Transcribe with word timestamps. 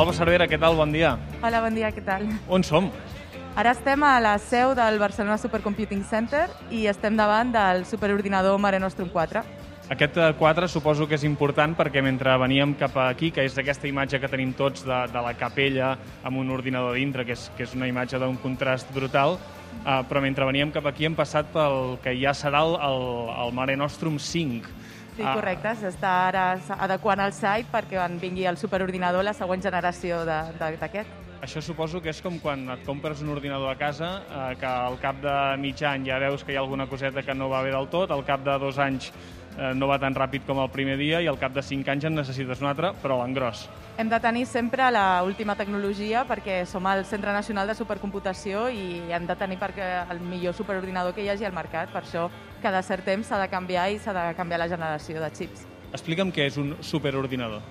Alba 0.00 0.14
Cervera, 0.16 0.46
què 0.48 0.56
tal? 0.56 0.78
Bon 0.78 0.88
dia. 0.88 1.10
Hola, 1.44 1.58
bon 1.60 1.74
dia, 1.76 1.90
què 1.92 2.00
tal? 2.00 2.22
On 2.48 2.62
som? 2.64 2.86
Ara 3.60 3.74
estem 3.76 4.00
a 4.00 4.14
la 4.24 4.30
seu 4.40 4.70
del 4.78 4.96
Barcelona 4.96 5.36
Supercomputing 5.36 6.00
Center 6.08 6.46
i 6.72 6.86
estem 6.88 7.18
davant 7.18 7.50
del 7.52 7.84
superordinador 7.84 8.56
Mare 8.64 8.80
Nostrum 8.80 9.10
4. 9.12 9.42
Aquest 9.92 10.16
eh, 10.16 10.30
quadre 10.40 10.70
suposo 10.72 11.04
que 11.04 11.18
és 11.18 11.26
important 11.28 11.76
perquè 11.76 12.00
mentre 12.00 12.32
veníem 12.40 12.72
cap 12.80 12.96
aquí, 13.04 13.28
que 13.28 13.44
és 13.44 13.60
aquesta 13.60 13.90
imatge 13.92 14.22
que 14.22 14.32
tenim 14.32 14.56
tots 14.56 14.88
de, 14.88 15.02
de 15.12 15.26
la 15.26 15.36
capella 15.36 15.92
amb 16.24 16.40
un 16.40 16.48
ordinador 16.56 16.96
dintre, 16.96 17.28
que 17.28 17.36
és, 17.36 17.50
que 17.58 17.68
és 17.68 17.76
una 17.76 17.90
imatge 17.92 18.22
d'un 18.22 18.40
contrast 18.40 18.88
brutal, 18.96 19.36
eh, 19.84 20.00
però 20.08 20.24
mentre 20.24 20.48
veníem 20.48 20.72
cap 20.72 20.88
aquí 20.88 21.10
hem 21.10 21.18
passat 21.18 21.52
pel 21.52 21.98
que 22.00 22.16
ja 22.16 22.32
serà 22.32 22.64
el, 22.64 22.78
el, 22.88 23.10
el 23.44 23.52
Mare 23.52 23.76
Nostrum 23.76 24.16
5. 24.16 24.79
Sí, 25.20 25.26
Ah. 25.26 25.34
correcte. 25.34 25.74
S'està 25.76 26.10
ara 26.28 26.44
adequant 26.78 27.20
el 27.20 27.32
site 27.36 27.66
perquè 27.70 27.98
quan 27.98 28.18
vingui 28.18 28.46
el 28.46 28.56
superordinador 28.56 29.22
la 29.22 29.34
següent 29.34 29.60
generació 29.60 30.24
d'aquest. 30.24 31.29
Això 31.40 31.62
suposo 31.64 32.02
que 32.04 32.12
és 32.12 32.18
com 32.20 32.34
quan 32.36 32.66
et 32.68 32.82
compres 32.84 33.22
un 33.24 33.30
ordinador 33.32 33.70
a 33.72 33.76
casa, 33.80 34.10
eh, 34.20 34.56
que 34.60 34.68
al 34.68 34.98
cap 35.00 35.22
de 35.22 35.34
mig 35.56 35.80
any 35.88 36.04
ja 36.04 36.18
veus 36.20 36.44
que 36.44 36.52
hi 36.52 36.58
ha 36.58 36.60
alguna 36.60 36.86
coseta 36.86 37.22
que 37.24 37.34
no 37.34 37.48
va 37.48 37.62
bé 37.64 37.72
del 37.72 37.88
tot, 37.88 38.10
al 38.12 38.26
cap 38.28 38.44
de 38.44 38.58
dos 38.60 38.76
anys 38.78 39.08
eh, 39.56 39.72
no 39.74 39.88
va 39.88 39.96
tan 39.98 40.12
ràpid 40.14 40.44
com 40.44 40.60
el 40.60 40.68
primer 40.68 40.98
dia 41.00 41.22
i 41.24 41.30
al 41.32 41.40
cap 41.40 41.56
de 41.56 41.64
cinc 41.64 41.88
anys 41.88 42.04
en 42.04 42.18
necessites 42.20 42.60
un 42.60 42.68
altre, 42.68 42.92
però 43.00 43.16
a 43.16 43.24
l'engròs. 43.24 43.64
Hem 43.96 44.12
de 44.12 44.20
tenir 44.20 44.44
sempre 44.52 44.90
la 44.92 45.22
última 45.24 45.56
tecnologia 45.56 46.26
perquè 46.28 46.60
som 46.68 46.84
el 46.92 47.06
Centre 47.08 47.32
Nacional 47.32 47.72
de 47.72 47.80
Supercomputació 47.80 48.68
i 48.68 49.00
hem 49.08 49.24
de 49.24 49.36
tenir 49.40 49.56
perquè 49.58 49.90
el 50.12 50.20
millor 50.20 50.52
superordinador 50.52 51.16
que 51.16 51.24
hi 51.24 51.32
hagi 51.32 51.48
al 51.48 51.56
mercat. 51.56 51.88
Per 51.88 52.04
això, 52.04 52.28
cada 52.60 52.84
cert 52.84 53.08
temps 53.08 53.32
s'ha 53.32 53.40
de 53.40 53.48
canviar 53.48 53.88
i 53.88 53.98
s'ha 53.98 54.12
de 54.12 54.32
canviar 54.36 54.60
la 54.60 54.68
generació 54.68 55.24
de 55.24 55.32
xips. 55.32 55.64
Explica'm 55.90 56.36
què 56.36 56.52
és 56.52 56.60
un 56.60 56.76
superordinador. 56.84 57.64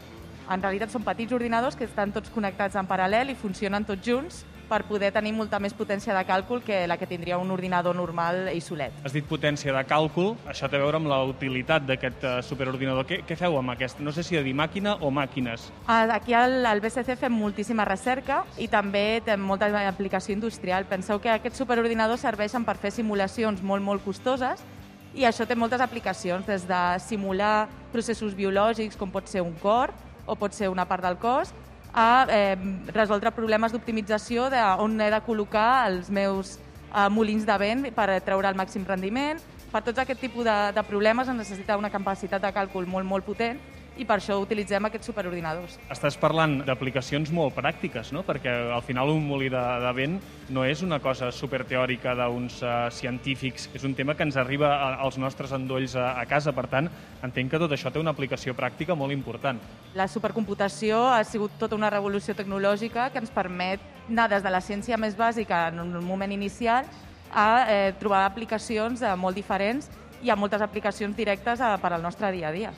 En 0.49 0.63
realitat 0.63 0.89
són 0.89 1.03
petits 1.05 1.33
ordinadors 1.35 1.75
que 1.77 1.85
estan 1.85 2.09
tots 2.09 2.31
connectats 2.33 2.73
en 2.79 2.87
paral·lel 2.89 3.29
i 3.29 3.35
funcionen 3.37 3.83
tots 3.85 4.01
junts 4.01 4.39
per 4.69 4.83
poder 4.85 5.11
tenir 5.13 5.33
molta 5.33 5.59
més 5.61 5.73
potència 5.77 6.13
de 6.13 6.21
càlcul 6.25 6.63
que 6.65 6.79
la 6.89 6.97
que 6.97 7.05
tindria 7.09 7.37
un 7.41 7.49
ordinador 7.53 7.95
normal 7.97 8.49
i 8.53 8.61
solet. 8.61 8.93
Has 9.05 9.13
dit 9.13 9.25
potència 9.29 9.73
de 9.73 9.83
càlcul, 9.89 10.35
això 10.49 10.69
té 10.69 10.77
a 10.77 10.81
veure 10.81 10.97
amb 10.97 11.09
la 11.09 11.19
utilitat 11.29 11.85
d'aquest 11.85 12.25
eh, 12.25 12.33
superordinador. 12.45 13.05
Què, 13.09 13.21
què 13.29 13.37
feu 13.37 13.59
amb 13.61 13.75
aquest? 13.75 14.01
No 14.01 14.13
sé 14.13 14.25
si 14.25 14.37
he 14.37 14.41
de 14.41 14.47
dir 14.49 14.55
màquina 14.57 14.95
o 15.01 15.13
màquines. 15.13 15.69
Aquí 15.85 16.33
al, 16.37 16.65
al 16.65 16.81
BCC 16.81 17.17
fem 17.17 17.33
moltíssima 17.33 17.85
recerca 17.85 18.41
i 18.57 18.69
també 18.69 19.21
té 19.25 19.37
molta 19.37 19.69
aplicació 19.85 20.33
industrial. 20.37 20.89
Penseu 20.89 21.21
que 21.21 21.33
aquests 21.33 21.61
superordinadors 21.61 22.25
serveixen 22.25 22.65
per 22.65 22.77
fer 22.81 22.93
simulacions 22.93 23.61
molt, 23.61 23.85
molt 23.85 24.05
costoses 24.05 24.65
i 25.13 25.25
això 25.25 25.45
té 25.49 25.57
moltes 25.57 25.81
aplicacions, 25.81 26.45
des 26.45 26.67
de 26.69 26.83
simular 27.01 27.67
processos 27.93 28.35
biològics, 28.37 28.97
com 28.97 29.09
pot 29.09 29.29
ser 29.29 29.41
un 29.41 29.55
cor 29.61 29.93
o 30.29 30.37
pot 30.37 30.53
ser 30.53 30.69
una 30.69 30.85
part 30.85 31.03
del 31.03 31.17
cos, 31.17 31.53
a 31.89 32.27
eh, 32.29 32.55
resoldre 32.93 33.33
problemes 33.33 33.73
d'optimització 33.73 34.47
d'on 34.53 34.99
he 35.01 35.09
de 35.09 35.21
col·locar 35.25 35.87
els 35.89 36.11
meus 36.13 36.57
eh, 36.93 37.07
molins 37.09 37.47
de 37.49 37.57
vent 37.57 37.87
per 37.95 38.11
treure 38.21 38.49
el 38.49 38.59
màxim 38.59 38.85
rendiment. 38.85 39.41
Per 39.69 39.81
tots 39.85 40.01
aquest 40.01 40.21
tipus 40.21 40.45
de, 40.45 40.57
de 40.73 40.83
problemes 40.85 41.27
es 41.29 41.37
necessita 41.37 41.77
una 41.77 41.91
capacitat 41.93 42.41
de 42.41 42.53
càlcul 42.53 42.87
molt, 42.89 43.05
molt 43.09 43.25
potent 43.25 43.59
i 43.99 44.05
per 44.07 44.17
això 44.19 44.37
utilitzem 44.39 44.87
aquests 44.87 45.09
superordinadors. 45.11 45.75
Estàs 45.91 46.15
parlant 46.19 46.59
d'aplicacions 46.65 47.31
molt 47.35 47.55
pràctiques, 47.57 48.13
no? 48.15 48.23
Perquè 48.27 48.53
al 48.71 48.83
final 48.85 49.11
un 49.11 49.25
molí 49.27 49.49
de, 49.51 49.61
de 49.83 49.91
vent 49.97 50.15
no 50.55 50.63
és 50.65 50.83
una 50.85 51.01
cosa 51.03 51.29
superteòrica 51.35 52.15
d'uns 52.17 52.61
uh, 52.63 52.71
científics, 52.95 53.67
és 53.75 53.83
un 53.87 53.93
tema 53.97 54.15
que 54.15 54.23
ens 54.27 54.39
arriba 54.39 54.71
a, 54.77 54.89
als 55.03 55.19
nostres 55.19 55.51
endolls 55.55 55.97
a, 55.99 56.13
a 56.21 56.25
casa. 56.29 56.55
Per 56.55 56.65
tant, 56.71 56.89
entenc 57.25 57.51
que 57.51 57.61
tot 57.61 57.75
això 57.75 57.91
té 57.91 57.99
una 58.01 58.15
aplicació 58.15 58.55
pràctica 58.57 58.95
molt 58.95 59.15
important. 59.15 59.59
La 59.99 60.07
supercomputació 60.07 61.03
ha 61.11 61.21
sigut 61.27 61.59
tota 61.59 61.77
una 61.77 61.91
revolució 61.91 62.35
tecnològica 62.37 63.09
que 63.11 63.21
ens 63.21 63.33
permet 63.35 63.83
anar 64.09 64.29
des 64.31 64.43
de 64.43 64.51
la 64.53 64.63
ciència 64.63 64.97
més 64.97 65.17
bàsica 65.17 65.67
en 65.69 65.83
un 65.83 65.99
moment 66.05 66.31
inicial 66.31 66.87
a 67.29 67.49
eh, 67.69 67.93
trobar 67.99 68.23
aplicacions 68.25 69.03
eh, 69.03 69.15
molt 69.15 69.37
diferents 69.37 69.89
i 70.23 70.31
a 70.31 70.35
moltes 70.35 70.63
aplicacions 70.65 71.15
directes 71.15 71.61
a, 71.61 71.75
per 71.77 71.93
al 71.93 72.01
nostre 72.01 72.31
dia 72.33 72.49
a 72.49 72.55
dia. 72.55 72.71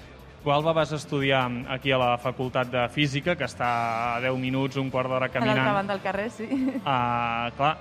Alba, 0.50 0.74
vas 0.74 0.92
estudiar 0.92 1.52
aquí 1.70 1.92
a 1.92 1.98
la 2.02 2.18
Facultat 2.18 2.72
de 2.72 2.88
Física, 2.90 3.36
que 3.38 3.46
està 3.46 4.16
a 4.16 4.22
10 4.24 4.40
minuts, 4.42 4.78
un 4.82 4.90
quart 4.90 5.08
d'hora 5.08 5.28
A 5.28 5.30
l'altra 5.30 5.42
caminant. 5.46 5.76
banda 5.76 5.94
del 5.94 6.02
carrer, 6.02 6.30
sí. 6.34 6.48
Uh, 6.82 7.52
clar, 7.58 7.78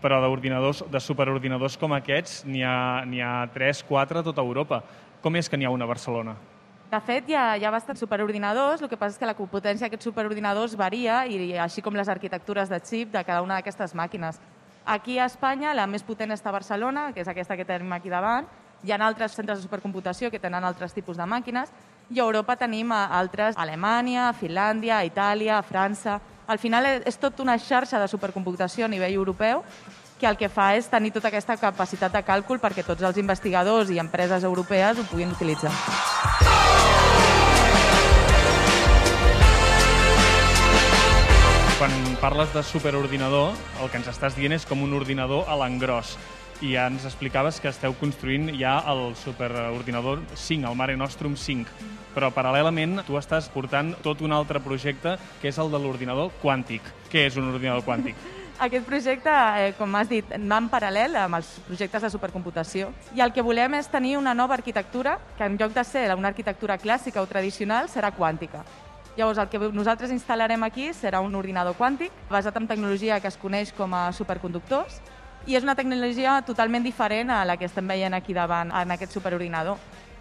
però 0.00 0.20
d'ordinadors, 0.22 0.84
de 0.86 1.00
superordinadors 1.00 1.76
com 1.76 1.92
aquests, 1.96 2.44
n'hi 2.46 2.62
ha, 2.62 3.02
ha 3.02 3.34
3, 3.50 3.82
4 3.88 4.20
a 4.20 4.22
tota 4.22 4.40
Europa. 4.40 4.82
Com 5.22 5.34
és 5.36 5.48
que 5.50 5.58
n'hi 5.58 5.66
ha 5.66 5.74
una 5.74 5.84
a 5.84 5.90
Barcelona? 5.90 6.36
De 6.92 7.00
fet, 7.00 7.28
hi 7.28 7.34
ha, 7.34 7.56
hi 7.56 7.64
ha 7.64 7.70
bastants 7.74 8.02
superordinadors, 8.04 8.82
el 8.82 8.88
que 8.88 8.98
passa 9.00 9.16
és 9.16 9.18
que 9.18 9.26
la 9.26 9.34
potència 9.34 9.88
d'aquests 9.88 10.06
superordinadors 10.06 10.76
varia, 10.76 11.24
i 11.26 11.56
així 11.58 11.82
com 11.82 11.94
les 11.98 12.08
arquitectures 12.08 12.68
de 12.68 12.78
xip 12.78 13.10
de 13.10 13.24
cada 13.24 13.42
una 13.42 13.58
d'aquestes 13.58 13.94
màquines. 13.94 14.38
Aquí 14.84 15.18
a 15.18 15.26
Espanya, 15.26 15.74
la 15.74 15.86
més 15.86 16.02
potent 16.02 16.30
està 16.30 16.50
a 16.50 16.58
Barcelona, 16.58 17.12
que 17.14 17.22
és 17.22 17.28
aquesta 17.28 17.56
que 17.56 17.64
tenim 17.64 17.92
aquí 17.94 18.10
davant. 18.10 18.46
Hi 18.82 18.90
ha 18.90 18.98
altres 18.98 19.36
centres 19.38 19.60
de 19.60 19.62
supercomputació 19.62 20.26
que 20.30 20.40
tenen 20.42 20.64
altres 20.66 20.92
tipus 20.92 21.16
de 21.16 21.26
màquines, 21.26 21.70
i 22.10 22.18
a 22.18 22.24
Europa 22.24 22.56
tenim 22.58 22.90
a 22.90 23.04
altres, 23.14 23.54
Alemanya, 23.56 24.32
Finlàndia, 24.34 25.04
Itàlia, 25.06 25.62
França... 25.62 26.20
Al 26.50 26.58
final 26.58 26.84
és, 26.84 27.04
és 27.06 27.16
tot 27.16 27.38
una 27.40 27.54
xarxa 27.56 28.00
de 28.02 28.08
supercomputació 28.10 28.84
a 28.84 28.90
nivell 28.90 29.14
europeu 29.14 29.62
que 30.18 30.26
el 30.26 30.36
que 30.36 30.50
fa 30.50 30.72
és 30.74 30.90
tenir 30.90 31.12
tota 31.14 31.30
aquesta 31.30 31.54
capacitat 31.56 32.12
de 32.12 32.20
càlcul 32.26 32.58
perquè 32.60 32.82
tots 32.84 33.06
els 33.06 33.16
investigadors 33.22 33.94
i 33.94 34.00
empreses 34.02 34.42
europees 34.44 34.98
ho 34.98 35.06
puguin 35.06 35.30
utilitzar. 35.30 35.70
Quan 41.78 41.96
parles 42.20 42.52
de 42.52 42.66
superordinador, 42.66 43.54
el 43.80 43.90
que 43.90 44.02
ens 44.02 44.10
estàs 44.10 44.34
dient 44.36 44.58
és 44.58 44.66
com 44.66 44.82
un 44.82 44.98
ordinador 44.98 45.46
a 45.46 45.56
l'engròs. 45.62 46.18
I 46.62 46.76
ja 46.76 46.84
ens 46.86 47.02
explicaves 47.02 47.56
que 47.58 47.66
esteu 47.72 47.90
construint 47.98 48.52
ja 48.54 48.76
el 48.86 49.16
superordinador 49.18 50.20
5, 50.38 50.68
el 50.70 50.76
Mare 50.78 50.94
Nostrum 50.96 51.34
5. 51.34 51.88
Però 52.14 52.28
paral·lelament 52.30 53.00
tu 53.02 53.16
estàs 53.18 53.48
portant 53.50 53.90
tot 54.04 54.20
un 54.22 54.30
altre 54.30 54.60
projecte 54.62 55.16
que 55.40 55.50
és 55.50 55.58
el 55.58 55.72
de 55.72 55.80
l'ordinador 55.82 56.30
quàntic. 56.38 56.86
Què 57.10 57.24
és 57.26 57.38
un 57.40 57.48
ordinador 57.50 57.82
quàntic? 57.82 58.14
Aquest 58.62 58.86
projecte, 58.86 59.32
eh, 59.58 59.72
com 59.74 59.96
has 59.98 60.06
dit, 60.06 60.28
va 60.30 60.58
en 60.62 60.68
paral·lel 60.70 61.16
amb 61.18 61.40
els 61.40 61.48
projectes 61.66 62.06
de 62.06 62.10
supercomputació 62.14 62.92
i 63.16 63.24
el 63.24 63.32
que 63.34 63.42
volem 63.42 63.74
és 63.80 63.90
tenir 63.90 64.14
una 64.20 64.36
nova 64.38 64.54
arquitectura 64.54 65.16
que 65.34 65.48
en 65.48 65.56
lloc 65.58 65.74
de 65.74 65.82
ser 65.82 66.04
una 66.14 66.30
arquitectura 66.30 66.78
clàssica 66.78 67.24
o 67.24 67.26
tradicional 67.26 67.90
serà 67.90 68.12
quàntica. 68.14 68.62
Llavors, 69.16 69.42
el 69.42 69.50
que 69.50 69.58
nosaltres 69.58 70.14
instal·larem 70.14 70.62
aquí 70.62 70.92
serà 70.94 71.18
un 71.20 71.34
ordinador 71.34 71.74
quàntic 71.74 72.14
basat 72.30 72.54
en 72.56 72.70
tecnologia 72.70 73.18
que 73.20 73.28
es 73.28 73.36
coneix 73.36 73.74
com 73.74 73.92
a 73.98 74.12
superconductors 74.14 75.02
i 75.46 75.56
és 75.56 75.64
una 75.66 75.74
tecnologia 75.74 76.36
totalment 76.46 76.84
diferent 76.84 77.30
a 77.30 77.42
la 77.44 77.56
que 77.58 77.66
estem 77.66 77.88
veient 77.88 78.14
aquí 78.14 78.34
davant 78.34 78.70
en 78.70 78.94
aquest 78.94 79.12
superordinador. 79.16 79.78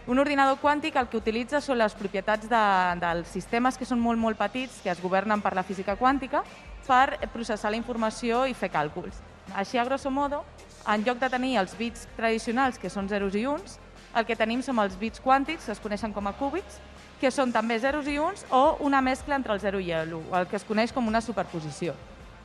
Un 0.10 0.18
ordinador 0.18 0.58
quàntic 0.58 0.96
el 0.98 1.08
que 1.12 1.20
utilitza 1.20 1.60
són 1.62 1.78
les 1.78 1.94
propietats 1.94 2.50
de, 2.50 2.62
dels 3.04 3.30
sistemes 3.30 3.78
que 3.78 3.86
són 3.86 4.02
molt, 4.02 4.18
molt 4.18 4.40
petits, 4.40 4.80
que 4.82 4.90
es 4.90 5.02
governen 5.02 5.44
per 5.46 5.54
la 5.54 5.64
física 5.64 5.94
quàntica, 5.96 6.42
per 6.88 7.20
processar 7.34 7.70
la 7.70 7.78
informació 7.78 8.48
i 8.50 8.58
fer 8.58 8.72
càlculs. 8.74 9.22
Així, 9.54 9.78
a 9.78 9.86
grosso 9.86 10.10
modo, 10.10 10.42
en 10.90 11.06
lloc 11.06 11.20
de 11.22 11.30
tenir 11.30 11.58
els 11.62 11.76
bits 11.78 12.08
tradicionals, 12.18 12.80
que 12.82 12.90
són 12.90 13.08
zeros 13.12 13.38
i 13.38 13.46
uns, 13.46 13.78
el 14.18 14.26
que 14.26 14.36
tenim 14.36 14.64
són 14.66 14.82
els 14.82 14.98
bits 14.98 15.22
quàntics, 15.22 15.70
que 15.70 15.76
es 15.76 15.84
coneixen 15.84 16.16
com 16.18 16.28
a 16.28 16.34
cúbits, 16.34 16.82
que 17.22 17.30
són 17.30 17.54
també 17.54 17.78
zeros 17.80 18.10
i 18.10 18.18
uns 18.18 18.42
o 18.50 18.78
una 18.82 19.04
mescla 19.06 19.38
entre 19.38 19.54
el 19.54 19.62
0 19.62 19.80
i 19.86 19.94
l'1, 19.94 20.34
el 20.40 20.50
que 20.50 20.58
es 20.58 20.66
coneix 20.66 20.92
com 20.92 21.08
una 21.08 21.22
superposició. 21.22 21.94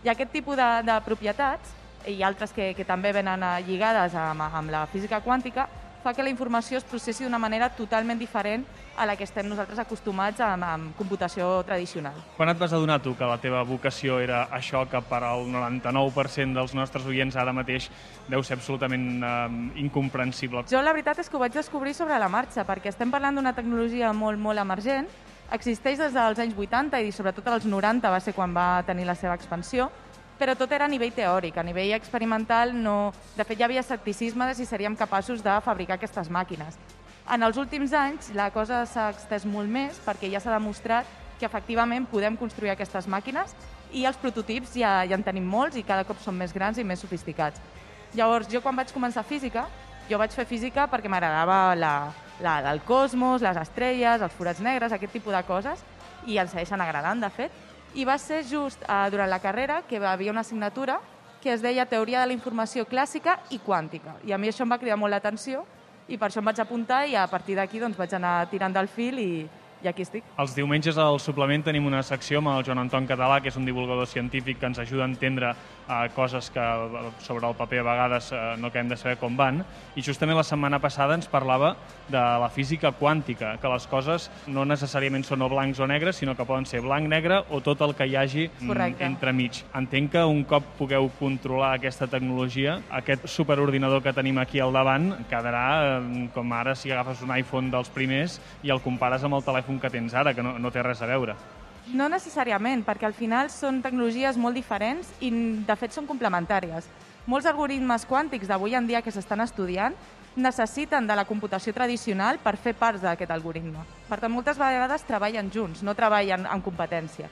I 0.04 0.12
aquest 0.12 0.30
tipus 0.30 0.60
de, 0.60 0.68
de 0.84 1.00
propietats, 1.08 1.72
i 2.06 2.22
altres 2.22 2.52
que, 2.54 2.72
que 2.76 2.86
també 2.86 3.12
venen 3.12 3.42
eh, 3.42 3.56
lligades 3.66 4.14
amb, 4.14 4.46
amb 4.46 4.72
la 4.72 4.86
física 4.90 5.20
quàntica, 5.24 5.66
fa 6.06 6.14
que 6.14 6.22
la 6.22 6.30
informació 6.30 6.78
es 6.78 6.84
processi 6.86 7.24
d'una 7.24 7.40
manera 7.42 7.66
totalment 7.74 8.18
diferent 8.18 8.62
a 8.96 9.04
la 9.08 9.16
que 9.18 9.26
estem 9.26 9.48
nosaltres 9.50 9.80
acostumats 9.82 10.40
amb, 10.44 10.62
amb 10.62 10.92
computació 10.96 11.64
tradicional. 11.66 12.14
Quan 12.36 12.52
et 12.52 12.60
vas 12.60 12.72
adonar 12.76 13.00
tu 13.02 13.16
que 13.18 13.26
la 13.26 13.40
teva 13.42 13.64
vocació 13.66 14.20
era 14.22 14.44
això 14.54 14.84
que 14.90 15.02
per 15.02 15.22
al 15.26 15.48
99% 15.50 16.54
dels 16.54 16.76
nostres 16.78 17.08
oients 17.10 17.36
ara 17.36 17.54
mateix 17.56 17.90
deu 18.30 18.44
ser 18.46 18.54
absolutament 18.60 19.08
eh, 19.18 19.36
incomprensible? 19.82 20.62
Jo 20.70 20.84
la 20.86 20.94
veritat 20.94 21.24
és 21.24 21.30
que 21.30 21.36
ho 21.36 21.42
vaig 21.42 21.58
descobrir 21.58 21.96
sobre 21.98 22.18
la 22.22 22.30
marxa, 22.30 22.64
perquè 22.68 22.94
estem 22.94 23.10
parlant 23.10 23.34
d'una 23.40 23.56
tecnologia 23.56 24.12
molt, 24.14 24.38
molt 24.38 24.62
emergent, 24.62 25.10
existeix 25.50 25.98
des 25.98 26.14
dels 26.14 26.38
anys 26.42 26.54
80 26.54 27.02
i 27.02 27.12
sobretot 27.14 27.46
als 27.50 27.66
90 27.66 28.10
va 28.10 28.22
ser 28.22 28.34
quan 28.34 28.54
va 28.54 28.82
tenir 28.86 29.06
la 29.06 29.14
seva 29.18 29.34
expansió, 29.34 29.90
però 30.38 30.54
tot 30.56 30.72
era 30.72 30.84
a 30.84 30.92
nivell 30.92 31.14
teòric, 31.16 31.56
a 31.56 31.64
nivell 31.64 31.94
experimental 31.96 32.74
no... 32.76 33.12
De 33.36 33.44
fet, 33.44 33.58
hi 33.58 33.64
havia 33.64 33.82
escepticisme 33.84 34.46
de 34.48 34.54
si 34.58 34.66
seríem 34.68 34.96
capaços 34.96 35.42
de 35.44 35.54
fabricar 35.64 35.96
aquestes 35.96 36.28
màquines. 36.30 36.76
En 37.32 37.42
els 37.42 37.56
últims 37.58 37.92
anys 37.96 38.30
la 38.36 38.50
cosa 38.54 38.84
s'ha 38.86 39.08
extès 39.14 39.46
molt 39.48 39.70
més 39.70 39.96
perquè 40.04 40.30
ja 40.30 40.40
s'ha 40.42 40.52
demostrat 40.54 41.08
que 41.40 41.46
efectivament 41.48 42.06
podem 42.06 42.36
construir 42.38 42.70
aquestes 42.72 43.08
màquines 43.10 43.54
i 43.92 44.04
els 44.06 44.18
prototips 44.20 44.76
ja, 44.78 45.00
ja 45.08 45.16
en 45.16 45.24
tenim 45.26 45.46
molts 45.46 45.76
i 45.76 45.84
cada 45.86 46.04
cop 46.06 46.20
són 46.22 46.36
més 46.38 46.54
grans 46.54 46.78
i 46.78 46.84
més 46.84 47.02
sofisticats. 47.02 47.60
Llavors, 48.16 48.48
jo 48.52 48.62
quan 48.62 48.76
vaig 48.78 48.92
començar 48.94 49.26
física, 49.26 49.66
jo 50.08 50.18
vaig 50.20 50.32
fer 50.32 50.46
física 50.46 50.86
perquè 50.90 51.10
m'agradava 51.10 51.74
la, 51.74 51.92
la, 52.40 52.56
el 52.70 52.80
cosmos, 52.86 53.42
les 53.42 53.58
estrelles, 53.60 54.22
els 54.22 54.36
forats 54.38 54.62
negres, 54.62 54.92
aquest 54.92 55.12
tipus 55.18 55.34
de 55.34 55.42
coses, 55.48 55.82
i 56.26 56.38
ens 56.38 56.52
segueixen 56.54 56.80
agradant, 56.82 57.20
de 57.22 57.30
fet. 57.30 57.65
I 57.96 58.04
va 58.04 58.18
ser 58.20 58.42
just 58.44 58.82
eh, 58.84 59.10
durant 59.10 59.30
la 59.30 59.40
carrera 59.40 59.80
que 59.88 59.96
hi 59.96 60.04
havia 60.04 60.32
una 60.32 60.44
assignatura 60.44 61.00
que 61.40 61.52
es 61.52 61.62
deia 61.62 61.86
Teoria 61.86 62.20
de 62.20 62.26
la 62.26 62.34
Informació 62.36 62.84
Clàssica 62.84 63.38
i 63.50 63.58
Quàntica. 63.58 64.16
I 64.26 64.32
a 64.32 64.38
mi 64.38 64.50
això 64.50 64.64
em 64.64 64.72
va 64.72 64.78
cridar 64.78 64.98
molt 65.00 65.14
l'atenció 65.14 65.64
i 66.08 66.18
per 66.18 66.28
això 66.28 66.42
em 66.42 66.48
vaig 66.50 66.60
apuntar 66.60 67.06
i 67.08 67.16
a 67.16 67.26
partir 67.30 67.56
d'aquí 67.56 67.80
doncs, 67.80 67.96
vaig 67.96 68.12
anar 68.14 68.48
tirant 68.50 68.74
del 68.74 68.88
fil 68.88 69.18
i, 69.22 69.30
i 69.82 69.88
aquí 69.88 70.04
estic. 70.04 70.26
Els 70.38 70.54
diumenges 70.54 70.98
al 70.98 71.20
suplement 71.22 71.64
tenim 71.64 71.86
una 71.86 72.02
secció 72.02 72.42
amb 72.42 72.52
el 72.52 72.66
Joan 72.66 72.84
Anton 72.84 73.08
Català, 73.08 73.40
que 73.40 73.48
és 73.48 73.56
un 73.56 73.64
divulgador 73.64 74.06
científic 74.10 74.60
que 74.60 74.68
ens 74.68 74.82
ajuda 74.82 75.06
a 75.06 75.10
entendre 75.10 75.54
eh, 75.88 76.08
coses 76.14 76.50
que 76.50 76.64
sobre 77.20 77.46
el 77.46 77.54
paper 77.54 77.80
a 77.80 77.82
vegades 77.82 78.30
eh, 78.32 78.54
no 78.58 78.68
acabem 78.68 78.88
de 78.88 78.96
saber 78.96 79.16
com 79.18 79.36
van. 79.36 79.64
I 79.96 80.02
justament 80.02 80.36
la 80.36 80.44
setmana 80.44 80.80
passada 80.82 81.14
ens 81.14 81.28
parlava 81.30 81.76
de 82.08 82.20
la 82.20 82.48
física 82.52 82.92
quàntica, 82.92 83.56
que 83.60 83.70
les 83.72 83.86
coses 83.90 84.30
no 84.46 84.66
necessàriament 84.68 85.24
són 85.26 85.42
o 85.42 85.50
blancs 85.50 85.80
o 85.80 85.88
negres, 85.88 86.20
sinó 86.20 86.36
que 86.36 86.46
poden 86.46 86.66
ser 86.66 86.82
blanc, 86.84 87.08
negre 87.08 87.42
o 87.50 87.60
tot 87.64 87.82
el 87.86 87.94
que 87.96 88.06
hi 88.06 88.16
hagi 88.16 88.46
mm, 88.48 88.68
Correcte. 88.68 89.04
entremig. 89.04 89.62
Entenc 89.74 90.12
que 90.12 90.24
un 90.24 90.44
cop 90.44 90.64
pugueu 90.78 91.10
controlar 91.18 91.74
aquesta 91.76 92.06
tecnologia, 92.06 92.80
aquest 92.90 93.26
superordinador 93.30 94.02
que 94.02 94.14
tenim 94.16 94.38
aquí 94.38 94.60
al 94.60 94.74
davant 94.76 95.12
quedarà 95.30 95.66
eh, 95.98 96.28
com 96.34 96.52
ara 96.52 96.74
si 96.74 96.92
agafes 96.92 97.22
un 97.22 97.34
iPhone 97.36 97.70
dels 97.70 97.90
primers 97.90 98.40
i 98.62 98.74
el 98.74 98.82
compares 98.84 99.24
amb 99.24 99.38
el 99.38 99.46
telèfon 99.46 99.80
que 99.80 99.90
tens 99.90 100.14
ara, 100.14 100.34
que 100.34 100.42
no, 100.42 100.58
no 100.58 100.70
té 100.70 100.82
res 100.82 101.02
a 101.02 101.10
veure. 101.10 101.36
No 101.94 102.08
necessàriament, 102.10 102.82
perquè 102.82 103.06
al 103.06 103.14
final 103.14 103.46
són 103.52 103.78
tecnologies 103.82 104.38
molt 104.40 104.58
diferents 104.58 105.12
i 105.22 105.30
de 105.66 105.76
fet 105.78 105.94
són 105.94 106.08
complementàries. 106.08 106.88
Molts 107.30 107.46
algoritmes 107.46 108.06
quàntics 108.10 108.50
d'avui 108.50 108.74
en 108.74 108.88
dia 108.88 109.02
que 109.02 109.12
s'estan 109.14 109.44
estudiant 109.44 109.94
necessiten 110.36 111.06
de 111.06 111.14
la 111.16 111.24
computació 111.24 111.72
tradicional 111.72 112.40
per 112.42 112.56
fer 112.58 112.74
parts 112.74 113.04
d'aquest 113.06 113.30
algoritme. 113.30 113.84
Per 114.08 114.18
tant, 114.18 114.34
moltes 114.34 114.58
vegades 114.58 115.06
treballen 115.06 115.50
junts, 115.54 115.82
no 115.86 115.94
treballen 115.94 116.46
en 116.50 116.62
competència. 116.62 117.30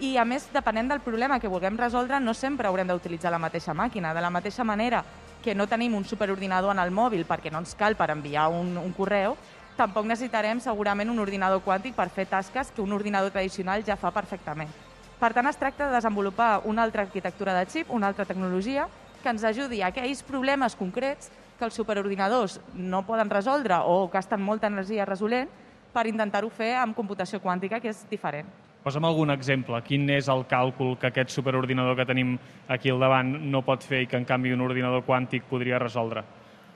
I, 0.00 0.16
a 0.16 0.24
més, 0.24 0.48
depenent 0.48 0.88
del 0.88 1.04
problema 1.04 1.38
que 1.38 1.52
vulguem 1.52 1.76
resoldre, 1.76 2.18
no 2.24 2.32
sempre 2.32 2.68
haurem 2.68 2.88
d'utilitzar 2.88 3.30
la 3.30 3.38
mateixa 3.38 3.76
màquina. 3.76 4.14
De 4.16 4.24
la 4.24 4.32
mateixa 4.32 4.64
manera 4.64 5.04
que 5.44 5.54
no 5.54 5.68
tenim 5.68 5.94
un 5.94 6.04
superordinador 6.04 6.72
en 6.72 6.80
el 6.80 6.90
mòbil 6.90 7.26
perquè 7.28 7.52
no 7.52 7.60
ens 7.60 7.76
cal 7.76 7.96
per 7.96 8.10
enviar 8.10 8.48
un, 8.48 8.78
un 8.80 8.92
correu, 8.96 9.36
tampoc 9.80 10.04
necessitarem 10.04 10.60
segurament 10.60 11.08
un 11.08 11.20
ordinador 11.22 11.62
quàntic 11.64 11.94
per 11.96 12.10
fer 12.12 12.26
tasques 12.28 12.68
que 12.74 12.82
un 12.84 12.92
ordinador 12.92 13.32
tradicional 13.32 13.84
ja 13.86 13.96
fa 13.96 14.12
perfectament. 14.12 14.68
Per 15.20 15.30
tant, 15.32 15.46
es 15.48 15.56
tracta 15.60 15.88
de 15.88 15.96
desenvolupar 15.96 16.62
una 16.68 16.82
altra 16.84 17.06
arquitectura 17.06 17.54
de 17.56 17.66
xip, 17.68 17.90
una 17.92 18.08
altra 18.08 18.26
tecnologia, 18.28 18.88
que 19.22 19.28
ens 19.32 19.44
ajudi 19.44 19.80
a 19.80 19.88
aquells 19.88 20.22
problemes 20.24 20.76
concrets 20.76 21.30
que 21.58 21.66
els 21.68 21.76
superordinadors 21.76 22.58
no 22.74 23.02
poden 23.04 23.32
resoldre 23.32 23.82
o 23.84 24.08
gasten 24.12 24.40
molta 24.40 24.68
energia 24.68 25.04
resolent 25.08 25.48
per 25.92 26.06
intentar-ho 26.08 26.48
fer 26.48 26.74
amb 26.80 26.96
computació 26.96 27.40
quàntica, 27.40 27.80
que 27.80 27.92
és 27.92 28.04
diferent. 28.08 28.48
Posa'm 28.84 29.04
algun 29.04 29.32
exemple. 29.32 29.80
Quin 29.84 30.08
és 30.12 30.28
el 30.32 30.46
càlcul 30.48 30.94
que 31.00 31.10
aquest 31.10 31.32
superordinador 31.36 31.98
que 31.98 32.08
tenim 32.08 32.38
aquí 32.68 32.92
al 32.92 33.00
davant 33.00 33.32
no 33.52 33.60
pot 33.64 33.84
fer 33.84 34.04
i 34.04 34.08
que, 34.08 34.16
en 34.16 34.24
canvi, 34.24 34.54
un 34.56 34.64
ordinador 34.64 35.04
quàntic 35.04 35.44
podria 35.50 35.80
resoldre? 35.80 36.24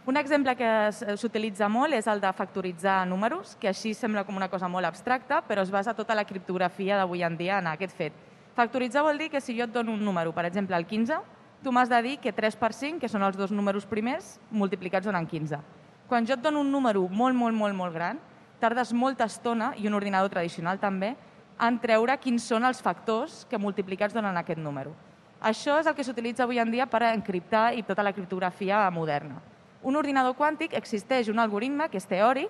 Un 0.05 0.19
exemple 0.21 0.53
que 0.53 0.69
s'utilitza 1.17 1.65
molt 1.73 1.97
és 1.97 2.05
el 2.13 2.19
de 2.21 2.29
factoritzar 2.37 3.07
números, 3.09 3.55
que 3.57 3.71
així 3.71 3.95
sembla 3.97 4.27
com 4.29 4.37
una 4.37 4.51
cosa 4.53 4.69
molt 4.69 4.85
abstracta, 4.85 5.39
però 5.49 5.63
es 5.65 5.71
basa 5.73 5.95
tota 5.97 6.13
la 6.13 6.27
criptografia 6.29 6.99
d'avui 7.01 7.23
en 7.25 7.39
dia 7.39 7.57
en 7.63 7.71
aquest 7.71 7.97
fet. 7.97 8.19
Factoritzar 8.53 9.01
vol 9.07 9.17
dir 9.17 9.31
que 9.33 9.41
si 9.41 9.57
jo 9.57 9.65
et 9.65 9.73
dono 9.73 9.95
un 9.97 10.05
número, 10.05 10.35
per 10.37 10.45
exemple 10.45 10.77
el 10.77 10.85
15, 10.85 11.17
tu 11.65 11.73
m'has 11.73 11.89
de 11.89 12.03
dir 12.05 12.19
que 12.21 12.35
3 12.37 12.59
per 12.61 12.75
5, 12.77 13.01
que 13.01 13.09
són 13.09 13.25
els 13.25 13.39
dos 13.41 13.51
números 13.51 13.87
primers, 13.89 14.35
multiplicats 14.51 15.09
donen 15.09 15.25
15. 15.25 15.63
Quan 16.07 16.29
jo 16.29 16.37
et 16.37 16.45
dono 16.45 16.61
un 16.61 16.69
número 16.71 17.07
molt, 17.09 17.33
molt, 17.35 17.57
molt, 17.57 17.75
molt 17.75 17.97
gran, 17.97 18.21
tardes 18.61 18.93
molta 18.93 19.25
estona, 19.25 19.73
i 19.81 19.89
un 19.89 19.97
ordinador 19.97 20.29
tradicional 20.29 20.77
també, 20.85 21.15
en 21.57 21.81
treure 21.81 22.19
quins 22.21 22.45
són 22.45 22.69
els 22.69 22.85
factors 22.85 23.47
que 23.49 23.57
multiplicats 23.57 24.13
donen 24.13 24.37
aquest 24.37 24.61
número. 24.61 24.93
Això 25.41 25.81
és 25.81 25.89
el 25.89 25.97
que 25.97 26.05
s'utilitza 26.05 26.45
avui 26.45 26.61
en 26.61 26.69
dia 26.69 26.85
per 26.85 27.07
encriptar 27.09 27.71
i 27.73 27.83
tota 27.89 28.05
la 28.05 28.13
criptografia 28.13 28.85
moderna. 28.93 29.54
Un 29.85 29.99
ordinador 30.01 30.33
quàntic 30.33 30.73
existeix 30.79 31.29
un 31.29 31.39
algoritme 31.43 31.91
que 31.93 32.01
és 32.01 32.09
teòric, 32.09 32.49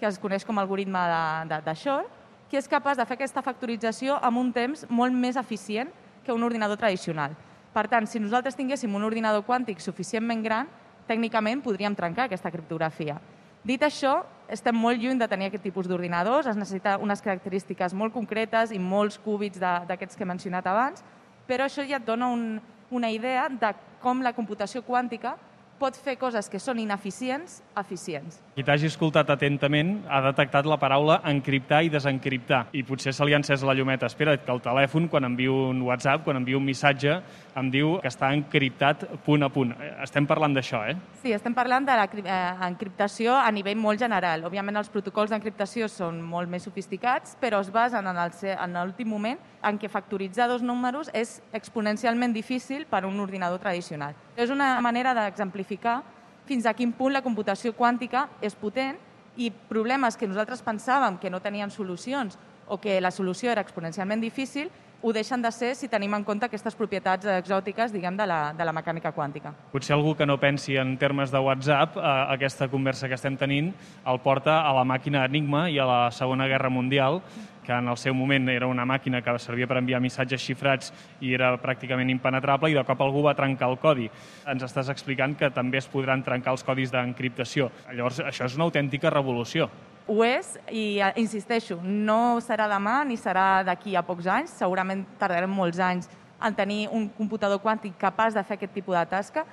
que 0.00 0.08
es 0.08 0.16
coneix 0.18 0.46
com 0.48 0.56
a 0.56 0.62
algoritme 0.64 1.00
de, 1.10 1.24
de, 1.50 1.58
de 1.66 1.74
Shor, 1.76 2.06
que 2.48 2.56
és 2.56 2.68
capaç 2.68 2.96
de 2.96 3.04
fer 3.04 3.18
aquesta 3.18 3.42
factorització 3.44 4.16
amb 4.24 4.40
un 4.40 4.48
temps 4.52 4.86
molt 4.88 5.12
més 5.12 5.36
eficient 5.36 5.92
que 6.24 6.32
un 6.32 6.42
ordinador 6.42 6.80
tradicional. 6.80 7.36
Per 7.74 7.84
tant, 7.86 8.08
si 8.08 8.18
nosaltres 8.18 8.56
tinguéssim 8.56 8.94
un 8.96 9.04
ordinador 9.04 9.44
quàntic 9.46 9.82
suficientment 9.84 10.40
gran, 10.42 10.70
tècnicament 11.06 11.60
podríem 11.62 11.94
trencar 11.94 12.26
aquesta 12.26 12.50
criptografia. 12.50 13.18
Dit 13.62 13.84
això, 13.84 14.22
estem 14.48 14.74
molt 14.74 14.98
lluny 15.02 15.20
de 15.20 15.28
tenir 15.28 15.50
aquest 15.50 15.66
tipus 15.68 15.86
d'ordinadors, 15.86 16.48
es 16.48 16.56
necessita 16.56 16.96
unes 16.98 17.20
característiques 17.20 17.92
molt 17.92 18.16
concretes 18.16 18.72
i 18.72 18.80
molts 18.80 19.20
cúbits 19.20 19.60
d'aquests 19.60 20.16
que 20.16 20.24
he 20.24 20.32
mencionat 20.32 20.66
abans, 20.66 21.04
però 21.46 21.68
això 21.68 21.84
ja 21.84 22.00
et 22.00 22.08
dona 22.08 22.32
un, 22.32 22.56
una 22.90 23.12
idea 23.12 23.50
de 23.52 23.74
com 24.00 24.24
la 24.24 24.32
computació 24.32 24.80
quàntica 24.82 25.36
pot 25.80 25.96
fer 25.96 26.18
coses 26.20 26.50
que 26.52 26.60
són 26.60 26.78
ineficients, 26.82 27.60
eficients. 27.80 28.38
Qui 28.60 28.66
t'hagi 28.68 28.90
escoltat 28.90 29.30
atentament 29.32 29.94
ha 30.12 30.18
detectat 30.20 30.66
la 30.68 30.76
paraula 30.76 31.14
encriptar 31.30 31.78
i 31.80 31.88
desencriptar. 31.88 32.58
I 32.76 32.82
potser 32.84 33.14
se 33.16 33.24
li 33.24 33.32
ha 33.32 33.38
encès 33.40 33.62
la 33.64 33.72
llumeta. 33.72 34.10
Espera't, 34.12 34.42
que 34.44 34.52
el 34.52 34.60
telèfon, 34.60 35.06
quan 35.08 35.24
envio 35.24 35.54
un 35.70 35.80
WhatsApp, 35.86 36.26
quan 36.26 36.36
envio 36.36 36.58
un 36.60 36.66
missatge, 36.66 37.14
em 37.56 37.70
diu 37.72 37.94
que 38.02 38.12
està 38.12 38.28
encriptat 38.36 39.06
punt 39.24 39.48
a 39.48 39.48
punt. 39.48 39.72
Estem 40.04 40.28
parlant 40.28 40.52
d'això, 40.52 40.82
eh? 40.90 40.98
Sí, 41.22 41.32
estem 41.32 41.56
parlant 41.56 41.88
de 41.88 41.96
l'encriptació 41.96 43.32
a 43.38 43.48
nivell 43.48 43.80
molt 43.80 44.04
general. 44.04 44.44
Òbviament, 44.52 44.76
els 44.76 44.92
protocols 44.92 45.32
d'encriptació 45.32 45.88
són 45.88 46.20
molt 46.20 46.52
més 46.52 46.68
sofisticats, 46.68 47.40
però 47.40 47.64
es 47.64 47.72
basen 47.72 48.12
en 48.12 48.76
l'últim 48.76 49.08
moment 49.08 49.40
en 49.64 49.80
què 49.80 49.88
factoritzar 49.88 50.52
dos 50.52 50.60
números 50.60 51.08
és 51.16 51.38
exponencialment 51.56 52.36
difícil 52.36 52.84
per 52.84 53.06
a 53.06 53.08
un 53.08 53.24
ordinador 53.24 53.64
tradicional. 53.64 54.12
És 54.36 54.52
una 54.52 54.74
manera 54.84 55.16
d'exemplificar 55.16 56.02
fins 56.50 56.66
a 56.66 56.74
quin 56.74 56.90
punt 56.90 57.14
la 57.14 57.22
computació 57.22 57.70
quàntica 57.78 58.24
és 58.42 58.56
potent 58.58 58.96
i 59.38 59.52
problemes 59.70 60.16
que 60.18 60.26
nosaltres 60.26 60.64
pensàvem 60.66 61.20
que 61.22 61.30
no 61.30 61.38
tenien 61.38 61.70
solucions 61.70 62.34
o 62.70 62.78
que 62.78 63.00
la 63.02 63.10
solució 63.10 63.50
era 63.50 63.60
exponencialment 63.66 64.22
difícil, 64.22 64.70
ho 65.02 65.12
deixen 65.12 65.42
de 65.42 65.50
ser 65.50 65.74
si 65.74 65.88
tenim 65.88 66.12
en 66.14 66.24
compte 66.28 66.46
aquestes 66.46 66.76
propietats 66.76 67.26
exòtiques, 67.40 67.92
diguem, 67.92 68.16
de 68.18 68.26
la, 68.28 68.52
de 68.56 68.64
la 68.68 68.74
mecànica 68.76 69.14
quàntica. 69.16 69.52
Potser 69.72 69.96
algú 69.96 70.12
que 70.16 70.28
no 70.28 70.36
pensi 70.40 70.76
en 70.76 70.96
termes 71.00 71.32
de 71.32 71.40
WhatsApp, 71.40 71.96
eh, 71.96 72.10
aquesta 72.36 72.68
conversa 72.68 73.08
que 73.08 73.16
estem 73.16 73.38
tenint 73.40 73.72
el 74.06 74.20
porta 74.20 74.60
a 74.60 74.74
la 74.76 74.84
màquina 74.84 75.24
Enigma 75.24 75.68
i 75.70 75.80
a 75.80 75.88
la 75.88 76.00
Segona 76.12 76.46
Guerra 76.52 76.70
Mundial, 76.70 77.22
que 77.64 77.72
en 77.72 77.88
el 77.88 77.96
seu 77.96 78.14
moment 78.14 78.48
era 78.48 78.66
una 78.66 78.84
màquina 78.84 79.22
que 79.22 79.38
servia 79.38 79.68
per 79.68 79.78
enviar 79.78 80.00
missatges 80.00 80.42
xifrats 80.42 80.92
i 81.20 81.34
era 81.36 81.52
pràcticament 81.60 82.10
impenetrable 82.10 82.70
i 82.70 82.76
de 82.76 82.84
cop 82.84 83.00
algú 83.04 83.22
va 83.22 83.36
trencar 83.38 83.68
el 83.70 83.78
codi. 83.78 84.08
Ens 84.48 84.64
estàs 84.66 84.90
explicant 84.92 85.36
que 85.38 85.52
també 85.54 85.78
es 85.78 85.88
podran 85.88 86.24
trencar 86.26 86.52
els 86.56 86.64
codis 86.64 86.92
d'encriptació. 86.92 87.70
Llavors, 87.94 88.20
això 88.20 88.48
és 88.48 88.56
una 88.58 88.66
autèntica 88.68 89.12
revolució. 89.12 89.70
Ho 90.10 90.24
és, 90.26 90.56
i 90.74 90.98
eh, 90.98 91.12
insisteixo, 91.22 91.76
no 91.84 92.40
serà 92.42 92.66
demà 92.70 93.04
ni 93.06 93.14
serà 93.14 93.62
d'aquí 93.62 93.94
a 93.94 94.02
pocs 94.02 94.26
anys, 94.26 94.56
segurament 94.58 95.04
tardarem 95.20 95.52
molts 95.54 95.78
anys 95.78 96.10
en 96.42 96.56
tenir 96.56 96.88
un 96.90 97.06
computador 97.14 97.60
quàntic 97.62 97.94
capaç 98.00 98.34
de 98.34 98.42
fer 98.42 98.56
aquest 98.56 98.74
tipus 98.74 98.96
de 98.96 99.04
tasca, 99.06 99.44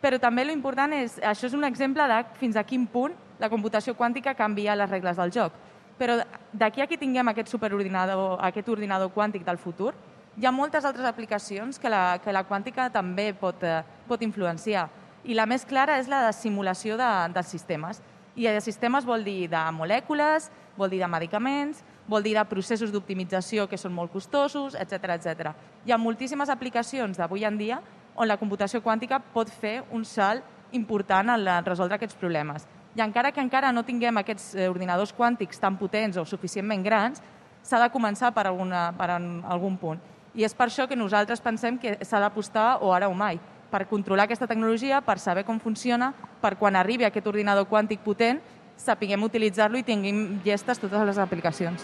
però 0.00 0.16
també 0.22 0.46
l'important 0.46 0.94
és, 0.96 1.18
això 1.20 1.50
és 1.50 1.56
un 1.58 1.66
exemple 1.68 2.06
de 2.08 2.22
fins 2.40 2.56
a 2.56 2.64
quin 2.64 2.86
punt 2.88 3.12
la 3.38 3.50
computació 3.52 3.92
quàntica 3.98 4.32
canvia 4.38 4.78
les 4.78 4.88
regles 4.88 5.18
del 5.18 5.34
joc. 5.34 5.52
Però 5.98 6.16
d'aquí 6.56 6.80
a 6.80 6.86
que 6.86 6.96
tinguem 6.96 7.28
aquest 7.28 7.52
superordinador, 7.52 8.38
aquest 8.48 8.68
ordinador 8.72 9.12
quàntic 9.12 9.44
del 9.44 9.58
futur, 9.60 9.92
hi 10.38 10.46
ha 10.46 10.54
moltes 10.54 10.86
altres 10.88 11.04
aplicacions 11.04 11.76
que 11.82 11.90
la, 11.90 12.20
que 12.22 12.32
la 12.32 12.46
quàntica 12.48 12.88
també 12.94 13.34
pot, 13.34 13.60
eh, 13.66 13.82
pot 14.08 14.22
influenciar. 14.22 14.88
I 15.28 15.34
la 15.34 15.44
més 15.50 15.66
clara 15.66 15.98
és 15.98 16.08
la 16.08 16.24
de 16.28 16.32
simulació 16.32 16.96
de, 16.96 17.10
de 17.34 17.42
sistemes. 17.42 18.00
I 18.38 18.46
de 18.46 18.60
sistemes 18.62 19.02
vol 19.02 19.24
dir 19.26 19.48
de 19.50 19.60
molècules, 19.74 20.44
vol 20.78 20.92
dir 20.92 21.00
de 21.02 21.08
medicaments, 21.10 21.80
vol 22.06 22.22
dir 22.22 22.36
de 22.36 22.44
processos 22.46 22.92
d'optimització 22.94 23.64
que 23.66 23.78
són 23.80 23.90
molt 23.96 24.12
costosos, 24.14 24.76
etc 24.78 25.16
etc. 25.16 25.50
Hi 25.82 25.90
ha 25.90 25.98
moltíssimes 25.98 26.52
aplicacions 26.54 27.18
d'avui 27.18 27.42
en 27.48 27.58
dia 27.58 27.80
on 28.14 28.30
la 28.30 28.38
computació 28.38 28.78
quàntica 28.84 29.18
pot 29.34 29.50
fer 29.50 29.80
un 29.90 30.06
salt 30.06 30.46
important 30.70 31.34
en 31.34 31.66
resoldre 31.66 31.98
aquests 31.98 32.14
problemes. 32.14 32.68
I 32.94 33.02
encara 33.02 33.34
que 33.34 33.42
encara 33.42 33.74
no 33.74 33.82
tinguem 33.82 34.22
aquests 34.22 34.54
eh, 34.54 34.70
ordinadors 34.70 35.12
quàntics 35.18 35.58
tan 35.58 35.74
potents 35.76 36.16
o 36.16 36.24
suficientment 36.24 36.86
grans, 36.86 37.18
s'ha 37.62 37.82
de 37.82 37.90
començar 37.90 38.30
per, 38.34 38.46
alguna, 38.46 38.92
per 38.94 39.10
algun 39.18 39.76
punt. 39.82 39.98
I 40.38 40.46
és 40.46 40.54
per 40.54 40.68
això 40.68 40.86
que 40.86 40.96
nosaltres 40.96 41.42
pensem 41.42 41.74
que 41.78 41.98
s'ha 42.06 42.22
d'apostar 42.22 42.76
o 42.86 42.94
ara 42.94 43.10
o 43.10 43.18
mai 43.18 43.40
per 43.70 43.86
controlar 43.86 44.24
aquesta 44.26 44.48
tecnologia, 44.48 45.00
per 45.04 45.18
saber 45.18 45.44
com 45.44 45.60
funciona, 45.60 46.12
per 46.40 46.56
quan 46.56 46.76
arribi 46.76 47.06
aquest 47.06 47.26
ordinador 47.26 47.68
quàntic 47.68 48.00
potent, 48.04 48.40
sapiguem 48.78 49.22
utilitzar-lo 49.26 49.78
i 49.78 49.84
tinguem 49.86 50.38
llestes 50.44 50.78
totes 50.78 51.04
les 51.06 51.18
aplicacions. 51.18 51.82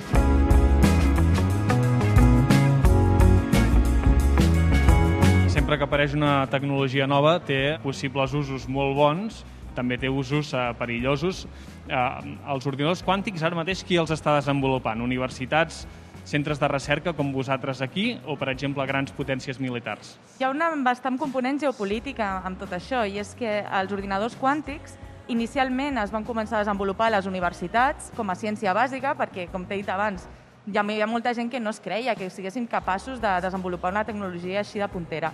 Sempre 5.55 5.79
que 5.79 5.87
apareix 5.87 6.15
una 6.15 6.45
tecnologia 6.53 7.07
nova 7.07 7.39
té 7.41 7.79
possibles 7.83 8.35
usos 8.37 8.69
molt 8.69 8.97
bons, 8.97 9.45
també 9.75 9.99
té 9.99 10.09
usos 10.09 10.53
eh, 10.55 10.71
perillosos. 10.79 11.45
Eh, 11.89 12.01
els 12.55 12.67
ordinadors 12.71 13.03
quàntics 13.05 13.43
ara 13.43 13.59
mateix 13.59 13.83
qui 13.87 13.99
els 13.99 14.13
està 14.15 14.37
desenvolupant? 14.39 15.03
Universitats 15.03 15.83
centres 16.25 16.59
de 16.59 16.69
recerca 16.69 17.13
com 17.13 17.33
vosaltres 17.33 17.83
aquí 17.85 18.19
o, 18.27 18.37
per 18.37 18.49
exemple, 18.49 18.85
grans 18.89 19.13
potències 19.13 19.61
militars? 19.61 20.17
Hi 20.41 20.45
ha 20.45 20.51
una 20.51 20.71
bastant 20.85 21.19
component 21.21 21.61
geopolítica 21.61 22.41
amb 22.45 22.59
tot 22.59 22.73
això, 22.73 23.05
i 23.07 23.21
és 23.21 23.35
que 23.39 23.61
els 23.63 23.93
ordinadors 23.93 24.37
quàntics 24.41 24.97
inicialment 25.29 26.01
es 26.03 26.13
van 26.13 26.25
començar 26.25 26.59
a 26.59 26.65
desenvolupar 26.65 27.09
a 27.09 27.17
les 27.19 27.29
universitats 27.29 28.11
com 28.17 28.29
a 28.31 28.37
ciència 28.37 28.75
bàsica, 28.77 29.15
perquè, 29.17 29.47
com 29.53 29.65
t'he 29.65 29.81
dit 29.81 29.89
abans, 29.89 30.27
hi 30.67 30.79
havia 30.81 31.07
molta 31.07 31.35
gent 31.37 31.51
que 31.53 31.61
no 31.61 31.71
es 31.71 31.81
creia 31.81 32.15
que 32.17 32.31
siguessin 32.31 32.67
capaços 32.67 33.21
de 33.21 33.33
desenvolupar 33.45 33.93
una 33.93 34.05
tecnologia 34.05 34.61
així 34.61 34.81
de 34.81 34.89
puntera. 34.89 35.33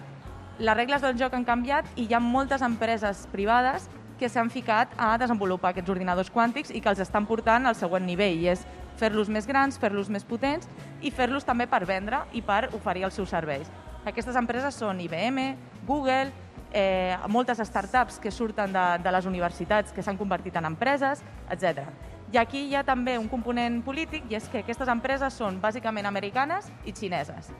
Les 0.58 0.76
regles 0.76 1.00
del 1.00 1.16
joc 1.16 1.34
han 1.34 1.46
canviat 1.46 1.86
i 1.96 2.04
hi 2.04 2.14
ha 2.14 2.20
moltes 2.20 2.62
empreses 2.62 3.26
privades 3.32 3.88
que 4.18 4.28
s'han 4.28 4.50
ficat 4.52 4.90
a 4.98 5.14
desenvolupar 5.18 5.70
aquests 5.70 5.90
ordinadors 5.90 6.30
quàntics 6.30 6.74
i 6.74 6.82
que 6.82 6.90
els 6.92 7.00
estan 7.00 7.24
portant 7.26 7.64
al 7.66 7.78
següent 7.78 8.04
nivell, 8.04 8.42
i 8.42 8.50
és 8.52 8.66
fer-los 9.00 9.30
més 9.32 9.48
grans, 9.48 9.78
fer-los 9.80 10.10
més 10.12 10.26
potents 10.28 10.68
i 11.00 11.10
fer-los 11.10 11.46
també 11.48 11.66
per 11.70 11.84
vendre 11.88 12.24
i 12.36 12.42
per 12.44 12.68
oferir 12.76 13.06
els 13.08 13.16
seus 13.16 13.32
serveis. 13.32 13.70
Aquestes 14.04 14.36
empreses 14.36 14.76
són 14.76 15.00
IBM, 15.00 15.50
Google, 15.88 16.30
eh, 16.72 17.16
moltes 17.28 17.60
startups 17.66 18.20
que 18.20 18.30
surten 18.30 18.72
de, 18.72 18.86
de 19.02 19.12
les 19.12 19.26
universitats 19.26 19.92
que 19.92 20.04
s'han 20.04 20.18
convertit 20.20 20.56
en 20.56 20.68
empreses, 20.70 21.24
etc. 21.50 21.84
I 22.32 22.38
aquí 22.38 22.66
hi 22.68 22.76
ha 22.78 22.84
també 22.86 23.16
un 23.18 23.28
component 23.28 23.80
polític 23.82 24.28
i 24.30 24.38
és 24.38 24.46
que 24.48 24.62
aquestes 24.62 24.88
empreses 24.88 25.34
són 25.34 25.58
bàsicament 25.60 26.06
americanes 26.06 26.70
i 26.84 26.94
xineses. 26.94 27.50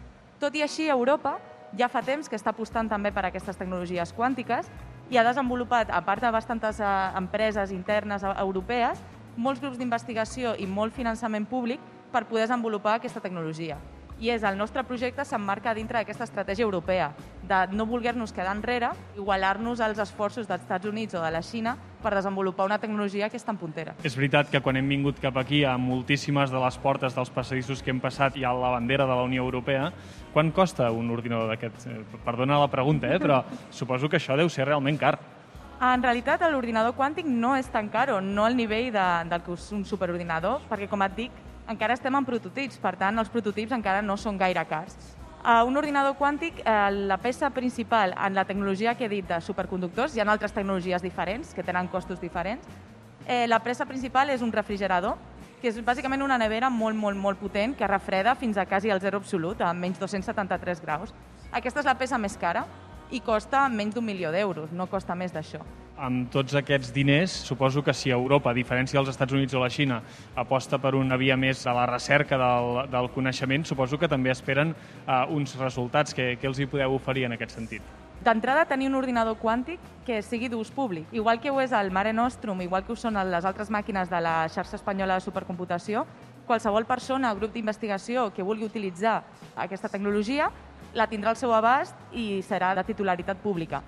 Tot 0.40 0.54
i 0.56 0.62
així, 0.64 0.88
Europa 0.88 1.38
ja 1.76 1.88
fa 1.90 2.02
temps 2.02 2.28
que 2.28 2.38
està 2.38 2.54
apostant 2.54 2.88
també 2.88 3.12
per 3.14 3.26
aquestes 3.26 3.58
tecnologies 3.58 4.14
quàntiques 4.14 4.70
i 5.10 5.18
ha 5.18 5.24
desenvolupat, 5.26 5.90
a 5.90 6.00
part 6.06 6.22
de 6.22 6.30
bastantes 6.30 6.78
eh, 6.80 6.90
empreses 7.18 7.74
internes 7.74 8.22
europees, 8.30 9.02
molts 9.36 9.60
grups 9.60 9.78
d'investigació 9.78 10.56
i 10.58 10.66
molt 10.66 10.94
finançament 10.94 11.46
públic 11.46 11.80
per 12.10 12.26
poder 12.26 12.48
desenvolupar 12.48 12.98
aquesta 12.98 13.20
tecnologia 13.20 13.78
i 14.20 14.28
és 14.30 14.44
el 14.44 14.58
nostre 14.58 14.84
projecte 14.84 15.24
s'emmarca 15.24 15.72
dintre 15.74 15.98
d'aquesta 15.98 16.26
estratègia 16.28 16.66
europea, 16.66 17.10
de 17.48 17.60
no 17.72 17.86
voler-nos 17.88 18.34
quedar 18.36 18.52
enrere, 18.54 18.90
igualar-nos 19.16 19.80
als 19.80 19.98
esforços 19.98 20.46
dels 20.46 20.60
Estats 20.60 20.86
Units 20.86 21.16
o 21.16 21.22
de 21.24 21.30
la 21.32 21.40
Xina 21.42 21.76
per 22.02 22.12
desenvolupar 22.14 22.66
una 22.68 22.78
tecnologia 22.78 23.30
que 23.30 23.40
és 23.40 23.44
tan 23.44 23.56
puntera. 23.56 23.96
És 24.04 24.16
veritat 24.16 24.52
que 24.52 24.60
quan 24.60 24.76
hem 24.76 24.88
vingut 24.88 25.20
cap 25.20 25.36
aquí 25.40 25.64
a 25.64 25.76
moltíssimes 25.80 26.52
de 26.52 26.60
les 26.60 26.78
portes 26.78 27.16
dels 27.16 27.32
passadissos 27.32 27.82
que 27.82 27.90
hem 27.90 28.00
passat 28.00 28.36
hi 28.36 28.44
ha 28.44 28.52
la 28.52 28.76
bandera 28.76 29.08
de 29.08 29.16
la 29.16 29.24
Unió 29.24 29.42
Europea. 29.42 29.90
Quan 30.34 30.52
costa 30.52 30.90
un 30.92 31.10
ordinador 31.10 31.48
d'aquests? 31.48 31.88
Eh, 31.88 32.00
perdona 32.24 32.60
la 32.60 32.70
pregunta, 32.70 33.08
eh? 33.08 33.18
però 33.18 33.42
suposo 33.70 34.08
que 34.08 34.20
això 34.20 34.36
deu 34.36 34.52
ser 34.52 34.68
realment 34.68 35.00
car. 35.00 35.16
En 35.80 36.02
realitat, 36.04 36.42
l'ordinador 36.52 36.92
quàntic 36.92 37.24
no 37.24 37.54
és 37.56 37.68
tan 37.72 37.86
car 37.88 38.10
no 38.20 38.44
al 38.44 38.56
nivell 38.56 38.90
de, 38.92 39.04
del 39.30 39.40
que 39.40 39.54
és 39.54 39.62
un 39.72 39.86
superordinador, 39.88 40.58
perquè, 40.68 40.84
com 40.90 41.00
et 41.00 41.14
dic, 41.16 41.38
encara 41.72 41.94
estem 41.96 42.18
en 42.18 42.26
prototips, 42.28 42.76
per 42.76 42.98
tant, 43.00 43.16
els 43.16 43.30
prototips 43.32 43.72
encara 43.72 44.02
no 44.04 44.18
són 44.20 44.36
gaire 44.36 44.60
cars. 44.68 44.98
A 45.40 45.62
un 45.64 45.80
ordinador 45.80 46.18
quàntic, 46.18 46.60
eh, 46.60 46.90
la 47.08 47.16
peça 47.16 47.48
principal 47.56 48.12
en 48.12 48.36
la 48.36 48.44
tecnologia 48.44 48.94
que 48.94 49.06
he 49.06 49.08
dit 49.08 49.24
de 49.26 49.40
superconductors, 49.40 50.12
hi 50.12 50.20
ha 50.20 50.28
altres 50.28 50.52
tecnologies 50.52 51.00
diferents 51.00 51.54
que 51.54 51.64
tenen 51.64 51.88
costos 51.88 52.20
diferents, 52.20 52.68
eh, 53.26 53.46
la 53.48 53.62
peça 53.64 53.88
principal 53.88 54.28
és 54.28 54.42
un 54.42 54.52
refrigerador, 54.52 55.16
que 55.62 55.72
és 55.72 55.80
bàsicament 55.80 56.20
una 56.20 56.36
nevera 56.36 56.68
molt, 56.68 56.96
molt, 56.96 57.16
molt 57.16 57.40
potent 57.40 57.72
que 57.74 57.88
refreda 57.88 58.34
fins 58.34 58.58
a 58.58 58.66
quasi 58.66 58.90
al 58.90 59.00
zero 59.00 59.16
absolut, 59.16 59.62
a 59.62 59.72
menys 59.72 59.98
273 59.98 60.84
graus. 60.84 61.14
Aquesta 61.50 61.80
és 61.80 61.86
la 61.86 61.96
peça 61.96 62.18
més 62.18 62.36
cara 62.36 62.66
i 63.10 63.20
costa 63.20 63.68
menys 63.68 63.94
d'un 63.94 64.04
milió 64.04 64.32
d'euros, 64.32 64.72
no 64.72 64.86
costa 64.90 65.14
més 65.14 65.32
d'això 65.34 65.62
amb 66.00 66.30
tots 66.32 66.54
aquests 66.56 66.94
diners, 66.96 67.32
suposo 67.44 67.82
que 67.84 67.92
si 67.92 68.10
Europa, 68.10 68.50
a 68.50 68.56
diferència 68.56 68.98
dels 68.98 69.10
Estats 69.12 69.36
Units 69.36 69.54
o 69.54 69.60
la 69.60 69.68
Xina, 69.70 70.00
aposta 70.34 70.78
per 70.80 70.94
una 70.96 71.18
via 71.20 71.36
més 71.36 71.66
a 71.66 71.74
la 71.76 71.86
recerca 71.90 72.38
del, 72.40 72.86
del 72.90 73.10
coneixement, 73.12 73.66
suposo 73.68 73.98
que 74.00 74.08
també 74.08 74.32
esperen 74.32 74.72
uh, 74.72 75.26
uns 75.28 75.58
resultats 75.60 76.16
que, 76.16 76.36
que 76.40 76.48
els 76.48 76.60
hi 76.60 76.68
podeu 76.70 76.96
oferir 76.96 77.26
en 77.28 77.36
aquest 77.36 77.58
sentit. 77.58 77.84
D'entrada, 78.24 78.66
tenir 78.68 78.90
un 78.90 78.98
ordinador 78.98 79.38
quàntic 79.40 79.80
que 80.04 80.18
sigui 80.20 80.50
d'ús 80.52 80.68
públic. 80.76 81.06
Igual 81.16 81.40
que 81.40 81.52
ho 81.52 81.60
és 81.60 81.72
el 81.72 81.88
Mare 81.92 82.12
Nostrum, 82.12 82.60
igual 82.60 82.84
que 82.84 82.92
ho 82.92 82.98
són 82.98 83.16
les 83.16 83.46
altres 83.48 83.70
màquines 83.72 84.10
de 84.12 84.20
la 84.20 84.42
xarxa 84.52 84.76
espanyola 84.76 85.16
de 85.16 85.24
supercomputació, 85.24 86.04
qualsevol 86.48 86.84
persona 86.84 87.30
o 87.32 87.38
grup 87.38 87.54
d'investigació 87.54 88.28
que 88.34 88.44
vulgui 88.44 88.66
utilitzar 88.66 89.22
aquesta 89.56 89.88
tecnologia 89.88 90.50
la 90.94 91.06
tindrà 91.06 91.30
al 91.30 91.38
seu 91.38 91.52
abast 91.54 91.96
i 92.12 92.42
serà 92.42 92.74
de 92.74 92.84
titularitat 92.84 93.38
pública. 93.42 93.82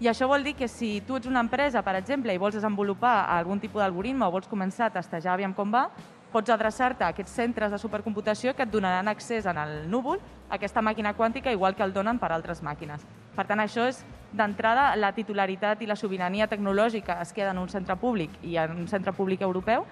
I 0.00 0.10
això 0.10 0.28
vol 0.28 0.44
dir 0.44 0.52
que 0.52 0.68
si 0.68 1.00
tu 1.06 1.16
ets 1.16 1.28
una 1.28 1.40
empresa, 1.40 1.80
per 1.82 1.94
exemple, 1.96 2.34
i 2.34 2.38
vols 2.38 2.58
desenvolupar 2.58 3.30
algun 3.32 3.60
tipus 3.60 3.80
d'algoritme 3.80 4.26
o 4.26 4.30
vols 4.30 4.48
començar 4.48 4.90
a 4.90 4.94
testejar 4.98 5.32
aviam 5.32 5.54
com 5.56 5.72
va, 5.72 5.86
pots 6.32 6.52
adreçar-te 6.52 7.04
a 7.04 7.14
aquests 7.14 7.32
centres 7.32 7.70
de 7.72 7.78
supercomputació 7.80 8.52
que 8.52 8.66
et 8.66 8.72
donaran 8.72 9.08
accés 9.08 9.46
en 9.48 9.56
el 9.56 9.86
núvol 9.88 10.20
a 10.50 10.58
aquesta 10.58 10.82
màquina 10.84 11.14
quàntica 11.16 11.52
igual 11.52 11.74
que 11.74 11.84
el 11.86 11.94
donen 11.94 12.18
per 12.20 12.28
altres 12.32 12.60
màquines. 12.62 13.06
Per 13.36 13.46
tant, 13.48 13.62
això 13.62 13.86
és, 13.88 14.02
d'entrada, 14.36 14.90
la 15.00 15.14
titularitat 15.16 15.80
i 15.80 15.88
la 15.88 15.96
sobirania 15.96 16.48
tecnològica 16.50 17.20
es 17.22 17.32
queda 17.32 17.54
en 17.56 17.62
un 17.64 17.72
centre 17.72 17.96
públic 17.96 18.36
i 18.42 18.58
en 18.60 18.76
un 18.76 18.88
centre 18.88 19.16
públic 19.16 19.40
europeu, 19.40 19.86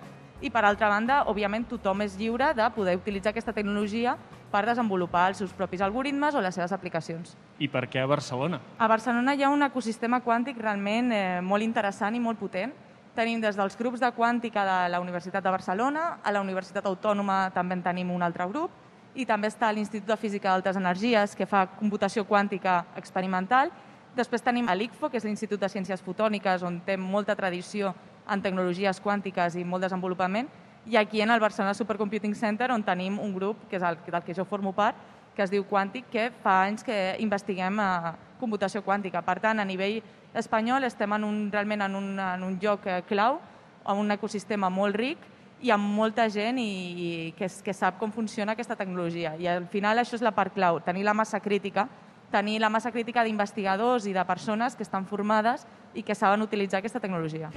i 0.44 0.50
per 0.52 0.66
altra 0.66 0.90
banda, 0.92 1.23
òbviament, 1.30 1.64
tothom 1.71 2.02
és 2.04 2.18
lliure 2.21 2.50
de 2.52 2.66
poder 2.76 2.99
utilitzar 2.99 3.33
aquesta 3.33 3.54
tecnologia 3.56 4.18
per 4.54 4.62
desenvolupar 4.68 5.26
els 5.32 5.40
seus 5.42 5.52
propis 5.56 5.82
algoritmes 5.82 6.37
o 6.38 6.42
les 6.44 6.54
seves 6.54 6.73
aplicacions. 6.73 7.34
I 7.58 7.66
per 7.66 7.88
què 7.90 8.04
a 8.04 8.06
Barcelona? 8.06 8.61
A 8.78 8.87
Barcelona 8.87 9.34
hi 9.34 9.42
ha 9.42 9.50
un 9.50 9.66
ecosistema 9.66 10.20
quàntic 10.23 10.61
realment 10.62 11.11
eh, 11.11 11.40
molt 11.42 11.66
interessant 11.66 12.14
i 12.14 12.23
molt 12.23 12.38
potent. 12.38 12.75
Tenim 13.18 13.42
des 13.42 13.58
dels 13.58 13.76
grups 13.78 14.02
de 14.02 14.11
quàntica 14.14 14.64
de 14.66 14.78
la 14.94 15.00
Universitat 15.02 15.42
de 15.42 15.50
Barcelona, 15.50 16.06
a 16.23 16.32
la 16.34 16.42
Universitat 16.42 16.87
Autònoma 16.87 17.49
també 17.54 17.78
en 17.78 17.82
tenim 17.82 18.11
un 18.14 18.23
altre 18.26 18.46
grup, 18.50 18.70
i 19.14 19.26
també 19.26 19.50
està 19.50 19.70
l'Institut 19.75 20.08
de 20.11 20.18
Física 20.18 20.50
d'Altes 20.50 20.78
Energies, 20.78 21.34
que 21.38 21.46
fa 21.46 21.66
computació 21.78 22.25
quàntica 22.26 22.84
experimental. 22.99 23.70
Després 24.14 24.42
tenim 24.42 24.66
l'ICFO, 24.70 25.11
que 25.11 25.18
és 25.18 25.26
l'Institut 25.26 25.62
de 25.62 25.70
Ciències 25.70 26.02
Fotòniques, 26.02 26.62
on 26.62 26.80
té 26.87 26.96
molta 26.99 27.34
tradició 27.38 27.94
en 28.30 28.42
tecnologies 28.42 29.00
quàntiques 29.02 29.58
i 29.58 29.64
molt 29.64 29.87
desenvolupament, 29.87 30.50
i 30.86 30.96
aquí 30.96 31.20
en 31.20 31.30
el 31.30 31.40
Barcelona 31.40 31.74
Supercomputing 31.74 32.34
Center 32.34 32.70
on 32.72 32.82
tenim 32.84 33.18
un 33.18 33.32
grup, 33.34 33.68
que 33.70 33.76
és 33.76 33.82
el 33.82 33.96
del 34.04 34.22
que 34.22 34.34
jo 34.34 34.44
formo 34.44 34.72
part, 34.72 34.96
que 35.34 35.42
es 35.42 35.50
diu 35.50 35.64
Quàntic, 35.66 36.06
que 36.12 36.30
fa 36.42 36.62
anys 36.64 36.84
que 36.84 37.16
investiguem 37.20 37.80
eh, 37.80 38.12
computació 38.38 38.84
quàntica. 38.84 39.22
Per 39.24 39.38
tant, 39.42 39.60
a 39.60 39.64
nivell 39.64 40.02
espanyol 40.34 40.84
estem 40.84 41.12
en 41.16 41.24
un, 41.24 41.38
realment 41.52 41.82
en 41.88 41.96
un, 41.96 42.10
en 42.20 42.44
un 42.44 42.58
lloc 42.62 42.86
eh, 42.86 43.00
clau, 43.08 43.40
amb 43.84 44.00
un 44.00 44.14
ecosistema 44.14 44.70
molt 44.70 44.96
ric 44.96 45.18
i 45.64 45.70
amb 45.72 45.94
molta 45.96 46.28
gent 46.28 46.58
i, 46.60 46.68
i 46.68 47.10
que, 47.38 47.48
que 47.48 47.74
sap 47.74 47.98
com 47.98 48.12
funciona 48.12 48.52
aquesta 48.52 48.76
tecnologia. 48.76 49.34
I 49.40 49.48
al 49.48 49.68
final 49.72 49.98
això 49.98 50.18
és 50.18 50.24
la 50.24 50.34
part 50.36 50.54
clau, 50.54 50.80
tenir 50.84 51.04
la 51.04 51.16
massa 51.16 51.40
crítica, 51.40 51.88
tenir 52.30 52.58
la 52.60 52.70
massa 52.72 52.92
crítica 52.92 53.24
d'investigadors 53.24 54.06
i 54.06 54.12
de 54.12 54.24
persones 54.28 54.76
que 54.76 54.84
estan 54.84 55.06
formades 55.06 55.66
i 55.94 56.02
que 56.02 56.14
saben 56.14 56.42
utilitzar 56.42 56.82
aquesta 56.82 57.00
tecnologia. 57.00 57.52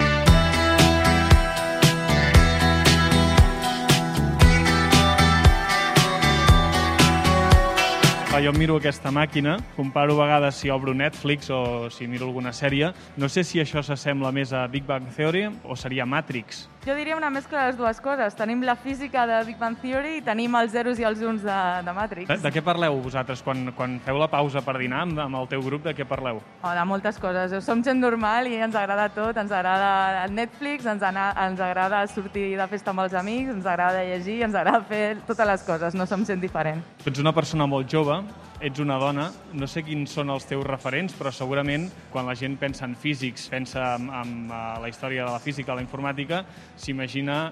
Clar, 8.37 8.45
jo 8.45 8.51
miro 8.53 8.75
aquesta 8.77 9.09
màquina, 9.09 9.55
comparo 9.73 10.13
a 10.13 10.19
vegades 10.19 10.59
si 10.61 10.69
obro 10.69 10.93
Netflix 10.93 11.49
o 11.49 11.89
si 11.89 12.05
miro 12.05 12.27
alguna 12.27 12.51
sèrie. 12.53 12.91
No 13.17 13.31
sé 13.33 13.41
si 13.41 13.57
això 13.57 13.81
s'assembla 13.81 14.29
més 14.29 14.53
a 14.53 14.67
Big 14.69 14.85
Bang 14.85 15.09
Theory 15.09 15.47
o 15.65 15.73
seria 15.73 16.05
Matrix. 16.05 16.67
Jo 16.87 16.93
diria 16.95 17.17
una 17.17 17.27
mescla 17.29 17.65
de 17.65 17.67
les 17.67 17.75
dues 17.75 17.97
coses. 17.99 18.35
Tenim 18.39 18.61
la 18.63 18.77
física 18.79 19.25
de 19.27 19.41
Big 19.43 19.57
Bang 19.59 19.75
Theory 19.81 20.13
i 20.17 20.21
tenim 20.23 20.53
els 20.55 20.71
zeros 20.71 21.01
i 21.01 21.03
els 21.03 21.19
uns 21.19 21.41
de, 21.43 21.57
de 21.83 21.95
Matrix. 21.97 22.29
De, 22.29 22.37
de 22.45 22.51
què 22.55 22.63
parleu 22.63 23.01
vosaltres? 23.03 23.41
Quan, 23.43 23.73
quan 23.75 23.97
feu 24.05 24.15
la 24.15 24.29
pausa 24.31 24.63
per 24.63 24.77
dinar 24.79 25.01
amb, 25.03 25.19
amb 25.19 25.41
el 25.41 25.49
teu 25.51 25.65
grup, 25.65 25.83
de 25.83 25.91
què 25.97 26.07
parleu? 26.07 26.39
Oh, 26.61 26.71
de 26.71 26.85
moltes 26.87 27.19
coses. 27.19 27.57
Som 27.65 27.83
gent 27.83 27.99
normal 27.99 28.47
i 28.47 28.55
ens 28.63 28.79
agrada 28.79 29.09
tot. 29.11 29.35
Ens 29.35 29.51
agrada 29.51 30.23
el 30.23 30.39
Netflix, 30.39 30.87
ens, 30.87 31.03
ana, 31.03 31.33
ens 31.49 31.59
agrada 31.59 32.05
sortir 32.07 32.53
de 32.55 32.71
festa 32.71 32.95
amb 32.95 33.03
els 33.03 33.19
amics, 33.19 33.51
ens 33.57 33.67
agrada 33.67 34.07
llegir, 34.07 34.39
ens 34.47 34.55
agrada 34.55 34.79
fer 34.87 35.17
totes 35.27 35.51
les 35.51 35.67
coses. 35.67 35.99
No 35.99 36.07
som 36.07 36.23
gent 36.23 36.39
diferent. 36.39 36.79
Tu 37.03 37.11
ets 37.11 37.19
una 37.19 37.35
persona 37.35 37.67
molt 37.67 37.91
jove, 37.91 38.21
ets 38.61 38.79
una 38.81 38.97
dona, 38.97 39.27
no 39.53 39.67
sé 39.69 39.83
quins 39.85 40.11
són 40.17 40.31
els 40.33 40.47
teus 40.49 40.65
referents, 40.65 41.13
però 41.17 41.31
segurament 41.33 41.87
quan 42.13 42.25
la 42.25 42.35
gent 42.37 42.57
pensa 42.57 42.85
en 42.87 42.95
físics, 42.97 43.47
pensa 43.53 43.95
en, 43.95 44.09
en, 44.09 44.35
eh, 44.49 44.59
la 44.81 44.89
història 44.89 45.25
de 45.25 45.31
la 45.31 45.41
física, 45.43 45.75
la 45.77 45.85
informàtica, 45.85 46.43
s'imagina 46.75 47.51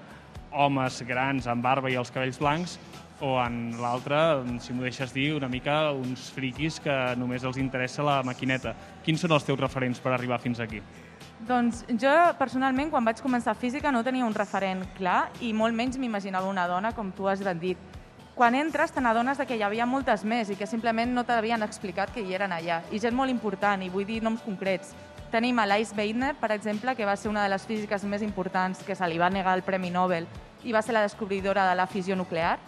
homes 0.56 1.02
grans 1.06 1.46
amb 1.46 1.62
barba 1.62 1.90
i 1.92 1.98
els 2.00 2.10
cabells 2.10 2.40
blancs 2.40 2.78
o 3.20 3.36
en 3.40 3.76
l'altre, 3.80 4.18
si 4.60 4.74
m'ho 4.74 4.84
deixes 4.84 5.14
dir, 5.14 5.30
una 5.36 5.48
mica 5.48 5.92
uns 5.96 6.28
friquis 6.34 6.80
que 6.84 6.94
només 7.16 7.44
els 7.48 7.56
interessa 7.56 8.04
la 8.04 8.20
maquineta. 8.26 8.74
Quins 9.04 9.22
són 9.24 9.32
els 9.32 9.46
teus 9.46 9.60
referents 9.60 10.02
per 10.04 10.12
arribar 10.12 10.40
fins 10.42 10.60
aquí? 10.60 10.82
Doncs 11.46 11.84
jo, 12.00 12.12
personalment, 12.38 12.90
quan 12.92 13.04
vaig 13.04 13.20
començar 13.24 13.56
física 13.56 13.92
no 13.92 14.02
tenia 14.04 14.24
un 14.24 14.34
referent 14.36 14.84
clar 14.96 15.30
i 15.44 15.52
molt 15.56 15.76
menys 15.76 16.00
m'imaginava 16.00 16.48
una 16.48 16.66
dona, 16.68 16.92
com 16.96 17.12
tu 17.12 17.28
has 17.28 17.44
dit. 17.60 17.78
Quan 18.36 18.52
entres 18.52 18.90
te 18.92 19.00
n'adones 19.00 19.38
que 19.48 19.56
hi 19.56 19.62
havia 19.64 19.86
moltes 19.88 20.20
més 20.28 20.50
i 20.52 20.56
que 20.60 20.66
simplement 20.68 21.08
no 21.08 21.22
t'havien 21.24 21.62
explicat 21.64 22.10
que 22.12 22.20
hi 22.20 22.34
eren 22.36 22.52
allà. 22.52 22.82
I 22.92 22.98
gent 23.00 23.14
molt 23.16 23.32
important, 23.32 23.80
i 23.80 23.88
vull 23.88 24.04
dir 24.04 24.18
noms 24.20 24.42
concrets. 24.44 24.90
Tenim 25.32 25.56
a 25.56 25.64
Lice 25.64 25.96
Weidner, 25.96 26.34
per 26.36 26.50
exemple, 26.52 26.92
que 26.98 27.06
va 27.08 27.14
ser 27.16 27.30
una 27.30 27.46
de 27.46 27.48
les 27.48 27.64
físiques 27.64 28.04
més 28.04 28.20
importants 28.20 28.84
que 28.84 28.94
se 28.94 29.08
li 29.08 29.16
va 29.16 29.30
negar 29.32 29.56
el 29.56 29.64
Premi 29.64 29.88
Nobel 29.88 30.28
i 30.68 30.76
va 30.76 30.82
ser 30.84 30.92
la 30.92 31.06
descobridora 31.06 31.64
de 31.70 31.78
la 31.80 31.86
fissió 31.88 32.12
nuclear. 32.14 32.58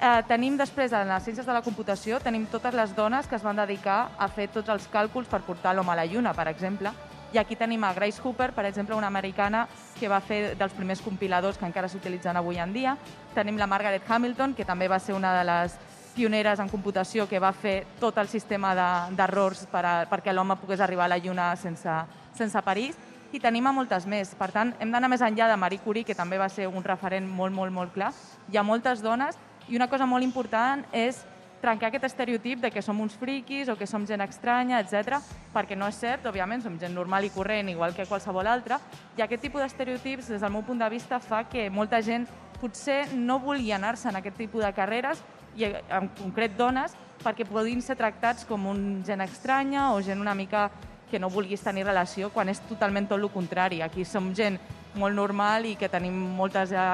Eh, 0.00 0.22
tenim 0.26 0.56
després, 0.56 0.96
en 0.96 1.12
les 1.12 1.28
ciències 1.28 1.44
de 1.44 1.52
la 1.52 1.60
computació, 1.60 2.16
tenim 2.24 2.48
totes 2.48 2.72
les 2.72 2.96
dones 2.96 3.28
que 3.28 3.36
es 3.36 3.44
van 3.44 3.60
dedicar 3.60 4.06
a 4.16 4.30
fer 4.32 4.48
tots 4.56 4.72
els 4.72 4.88
càlculs 4.88 5.28
per 5.28 5.44
portar 5.44 5.76
l'home 5.76 5.92
a 5.92 6.00
la 6.00 6.08
Lluna, 6.08 6.32
per 6.32 6.48
exemple. 6.48 6.96
I 7.34 7.38
aquí 7.38 7.56
tenim 7.56 7.82
a 7.82 7.92
Grace 7.92 8.20
Hooper, 8.22 8.52
per 8.54 8.64
exemple, 8.64 8.94
una 8.94 9.08
americana 9.08 9.66
que 9.98 10.06
va 10.06 10.20
fer 10.22 10.54
dels 10.54 10.72
primers 10.72 11.00
compiladors 11.02 11.58
que 11.58 11.66
encara 11.66 11.88
s'utilitzen 11.90 12.36
avui 12.38 12.60
en 12.62 12.70
dia. 12.72 12.92
Tenim 13.34 13.58
la 13.58 13.66
Margaret 13.66 14.06
Hamilton, 14.06 14.54
que 14.54 14.64
també 14.64 14.86
va 14.86 15.00
ser 15.02 15.16
una 15.18 15.32
de 15.34 15.42
les 15.48 15.74
pioneres 16.14 16.62
en 16.62 16.70
computació 16.70 17.26
que 17.26 17.40
va 17.42 17.50
fer 17.50 17.88
tot 17.98 18.20
el 18.22 18.30
sistema 18.30 18.70
d'errors 19.10 19.64
de, 19.64 19.70
per 19.72 19.82
a, 19.82 19.96
perquè 20.06 20.30
l'home 20.30 20.54
pogués 20.62 20.78
arribar 20.78 21.08
a 21.08 21.12
la 21.16 21.18
Lluna 21.18 21.48
sense, 21.58 21.90
sense 22.38 22.62
París 22.62 22.94
i 23.34 23.42
tenim 23.42 23.66
a 23.66 23.74
moltes 23.74 24.06
més. 24.06 24.30
Per 24.38 24.52
tant, 24.54 24.70
hem 24.78 24.94
d'anar 24.94 25.10
més 25.10 25.26
enllà 25.26 25.50
de 25.50 25.58
Marie 25.58 25.82
Curie, 25.82 26.06
que 26.06 26.14
també 26.14 26.38
va 26.38 26.46
ser 26.46 26.70
un 26.70 26.86
referent 26.86 27.26
molt, 27.26 27.50
molt, 27.50 27.74
molt 27.74 27.98
clar. 27.98 28.12
Hi 28.46 28.62
ha 28.62 28.62
moltes 28.62 29.02
dones 29.02 29.34
i 29.66 29.74
una 29.74 29.90
cosa 29.90 30.06
molt 30.06 30.22
important 30.22 30.86
és 30.94 31.24
trencar 31.64 31.88
aquest 31.88 32.04
estereotip 32.10 32.60
de 32.60 32.70
que 32.70 32.82
som 32.84 33.00
uns 33.00 33.16
friquis 33.16 33.70
o 33.72 33.76
que 33.80 33.88
som 33.88 34.04
gent 34.06 34.20
estranya, 34.20 34.82
etc, 34.84 35.20
perquè 35.54 35.78
no 35.78 35.88
és 35.88 35.96
cert, 35.96 36.26
òbviament, 36.28 36.62
som 36.62 36.76
gent 36.80 36.92
normal 36.92 37.24
i 37.24 37.32
corrent, 37.32 37.70
igual 37.72 37.96
que 37.96 38.04
qualsevol 38.10 38.50
altra, 38.50 38.80
i 39.16 39.24
aquest 39.24 39.46
tipus 39.46 39.64
d'estereotips, 39.64 40.28
des 40.34 40.44
del 40.44 40.52
meu 40.52 40.64
punt 40.66 40.82
de 40.84 40.90
vista, 40.92 41.20
fa 41.20 41.44
que 41.48 41.70
molta 41.70 42.02
gent 42.04 42.28
potser 42.60 43.06
no 43.16 43.38
vulgui 43.40 43.72
anar-se 43.72 44.10
en 44.10 44.20
aquest 44.20 44.36
tipus 44.44 44.64
de 44.64 44.72
carreres, 44.76 45.24
i 45.56 45.70
en 45.70 46.08
concret 46.18 46.56
dones, 46.58 46.94
perquè 47.22 47.46
puguin 47.48 47.80
ser 47.82 47.96
tractats 47.96 48.44
com 48.44 48.66
un 48.68 49.02
gent 49.06 49.22
estranya 49.24 49.92
o 49.94 50.00
gent 50.02 50.20
una 50.20 50.34
mica 50.34 50.68
que 51.10 51.20
no 51.22 51.30
vulguis 51.30 51.62
tenir 51.62 51.86
relació, 51.86 52.30
quan 52.34 52.50
és 52.50 52.60
totalment 52.68 53.06
tot 53.08 53.20
el 53.20 53.30
contrari. 53.30 53.80
Aquí 53.84 54.04
som 54.04 54.32
gent 54.34 54.58
molt 54.98 55.14
normal 55.14 55.66
i 55.66 55.76
que 55.78 55.90
tenim 55.90 56.16
moltes 56.38 56.74
eh, 56.74 56.88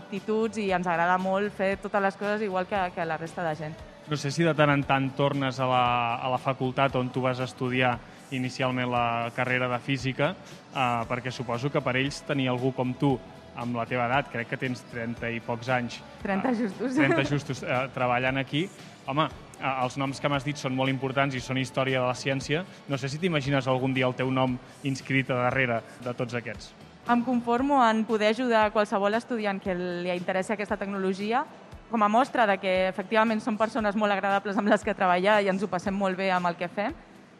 aptituds 0.00 0.58
i 0.60 0.70
ens 0.76 0.88
agrada 0.88 1.18
molt 1.20 1.52
fer 1.56 1.76
totes 1.82 2.08
les 2.08 2.16
coses 2.16 2.48
igual 2.48 2.66
que, 2.66 2.88
que 2.94 3.04
la 3.04 3.20
resta 3.20 3.44
de 3.46 3.54
gent. 3.60 3.85
No 4.06 4.16
sé 4.16 4.30
si 4.30 4.44
de 4.46 4.52
tant 4.54 4.70
en 4.70 4.84
tant 4.86 5.08
tornes 5.18 5.56
a 5.58 5.66
la, 5.66 5.86
a 6.22 6.28
la 6.30 6.38
facultat 6.38 6.94
on 6.94 7.08
tu 7.10 7.24
vas 7.24 7.40
estudiar 7.42 7.96
inicialment 8.30 8.86
la 8.90 9.32
carrera 9.34 9.66
de 9.66 9.80
física, 9.82 10.28
eh, 10.30 11.00
perquè 11.10 11.32
suposo 11.34 11.72
que 11.74 11.82
per 11.82 11.96
ells 11.98 12.20
tenir 12.28 12.46
algú 12.52 12.70
com 12.74 12.94
tu 12.94 13.16
amb 13.56 13.74
la 13.74 13.86
teva 13.88 14.06
edat, 14.06 14.30
crec 14.30 14.52
que 14.52 14.60
tens 14.60 14.84
30 14.92 15.32
i 15.34 15.42
pocs 15.42 15.72
anys. 15.74 15.98
30 16.22 16.52
eh, 16.52 16.54
justos. 16.60 16.94
30 17.00 17.26
justos 17.32 17.64
eh, 17.66 17.82
treballant 17.94 18.38
aquí. 18.38 18.66
Home, 19.10 19.26
eh, 19.58 19.74
els 19.74 19.98
noms 19.98 20.22
que 20.22 20.30
m'has 20.30 20.46
dit 20.46 20.60
són 20.60 20.76
molt 20.78 20.92
importants 20.92 21.34
i 21.34 21.42
són 21.42 21.58
història 21.58 22.04
de 22.04 22.06
la 22.06 22.14
ciència. 22.14 22.62
No 22.86 22.98
sé 23.00 23.10
si 23.10 23.18
t'imagines 23.18 23.66
algun 23.66 23.96
dia 23.96 24.06
el 24.06 24.14
teu 24.14 24.30
nom 24.30 24.54
inscrit 24.86 25.34
a 25.34 25.46
darrere 25.48 25.82
de 26.04 26.14
tots 26.14 26.38
aquests. 26.38 26.74
Em 27.10 27.20
conformo 27.22 27.78
en 27.86 28.02
poder 28.06 28.32
ajudar 28.34 28.72
qualsevol 28.74 29.14
estudiant 29.14 29.60
que 29.62 29.74
li 29.74 30.10
interessi 30.14 30.54
aquesta 30.54 30.78
tecnologia 30.78 31.44
com 31.90 32.02
a 32.02 32.08
mostra 32.08 32.46
de 32.46 32.58
que 32.58 32.72
efectivament 32.88 33.40
són 33.42 33.58
persones 33.58 33.96
molt 33.96 34.12
agradables 34.12 34.58
amb 34.58 34.70
les 34.72 34.84
que 34.84 34.94
treballar 34.94 35.40
i 35.42 35.50
ens 35.52 35.62
ho 35.62 35.70
passem 35.70 35.94
molt 35.94 36.18
bé 36.18 36.30
amb 36.34 36.50
el 36.50 36.58
que 36.58 36.68
fem. 36.68 36.94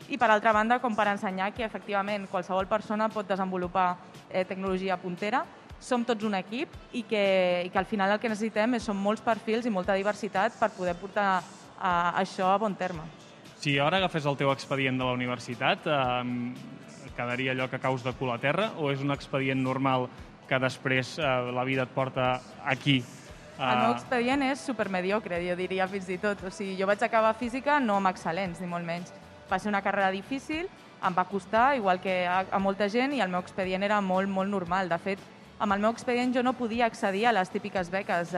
I 0.09 0.19
per 0.19 0.31
altra 0.31 0.53
banda, 0.55 0.79
com 0.79 0.95
per 0.95 1.09
ensenyar 1.11 1.51
que 1.55 1.65
efectivament 1.67 2.29
qualsevol 2.31 2.69
persona 2.71 3.09
pot 3.11 3.27
desenvolupar 3.27 3.97
eh, 4.31 4.45
tecnologia 4.45 4.99
puntera, 5.01 5.43
som 5.81 6.05
tots 6.07 6.25
un 6.25 6.37
equip 6.39 6.73
i 6.95 7.03
que, 7.09 7.25
i 7.67 7.71
que 7.71 7.79
al 7.79 7.89
final 7.89 8.15
el 8.15 8.21
que 8.23 8.31
necessitem 8.31 8.79
és, 8.79 8.87
són 8.87 8.97
molts 9.01 9.25
perfils 9.25 9.67
i 9.67 9.73
molta 9.73 9.97
diversitat 9.99 10.55
per 10.61 10.71
poder 10.77 10.95
portar 11.01 11.43
a, 11.79 11.91
això 12.23 12.53
a 12.53 12.61
bon 12.63 12.75
terme. 12.79 13.05
Si 13.57 13.79
ara 13.81 13.99
agafés 13.99 14.27
el 14.29 14.39
teu 14.39 14.53
expedient 14.53 14.99
de 15.01 15.05
la 15.05 15.17
universitat, 15.17 15.89
eh, 15.91 17.13
quedaria 17.17 17.53
allò 17.53 17.69
que 17.73 17.83
caus 17.83 18.05
de 18.05 18.13
cul 18.15 18.31
a 18.31 18.39
terra 18.39 18.71
o 18.79 18.93
és 18.93 19.03
un 19.03 19.11
expedient 19.11 19.63
normal 19.63 20.07
que 20.47 20.61
després 20.63 21.17
eh, 21.19 21.29
la 21.53 21.65
vida 21.67 21.89
et 21.89 21.95
porta 21.95 22.37
aquí? 22.65 23.01
Eh... 23.59 23.65
El 23.65 23.79
meu 23.83 23.95
expedient 23.95 24.43
és 24.45 24.61
supermediocre, 24.61 25.41
jo 25.49 25.57
diria 25.57 25.89
fins 25.89 26.09
i 26.13 26.19
tot. 26.21 26.43
O 26.45 26.53
sigui, 26.53 26.77
jo 26.79 26.89
vaig 26.89 27.03
acabar 27.03 27.35
física 27.39 27.79
no 27.81 27.97
amb 28.01 28.13
excel·lents, 28.13 28.61
ni 28.61 28.69
molt 28.69 28.85
menys. 28.85 29.13
Va 29.51 29.59
ser 29.63 29.71
una 29.71 29.83
carrera 29.83 30.11
difícil, 30.13 30.69
em 31.07 31.17
va 31.17 31.25
costar, 31.29 31.77
igual 31.77 32.01
que 32.01 32.25
a, 32.27 32.45
a 32.51 32.59
molta 32.59 32.89
gent, 32.93 33.15
i 33.15 33.23
el 33.25 33.33
meu 33.33 33.41
expedient 33.41 33.85
era 33.87 34.01
molt, 34.01 34.29
molt 34.29 34.51
normal. 34.51 34.91
De 34.93 34.99
fet, 34.99 35.23
amb 35.59 35.73
el 35.73 35.81
meu 35.81 35.93
expedient 35.95 36.35
jo 36.35 36.43
no 36.45 36.57
podia 36.59 36.87
accedir 36.87 37.27
a 37.27 37.35
les 37.37 37.53
típiques 37.53 37.91
beques 37.93 38.35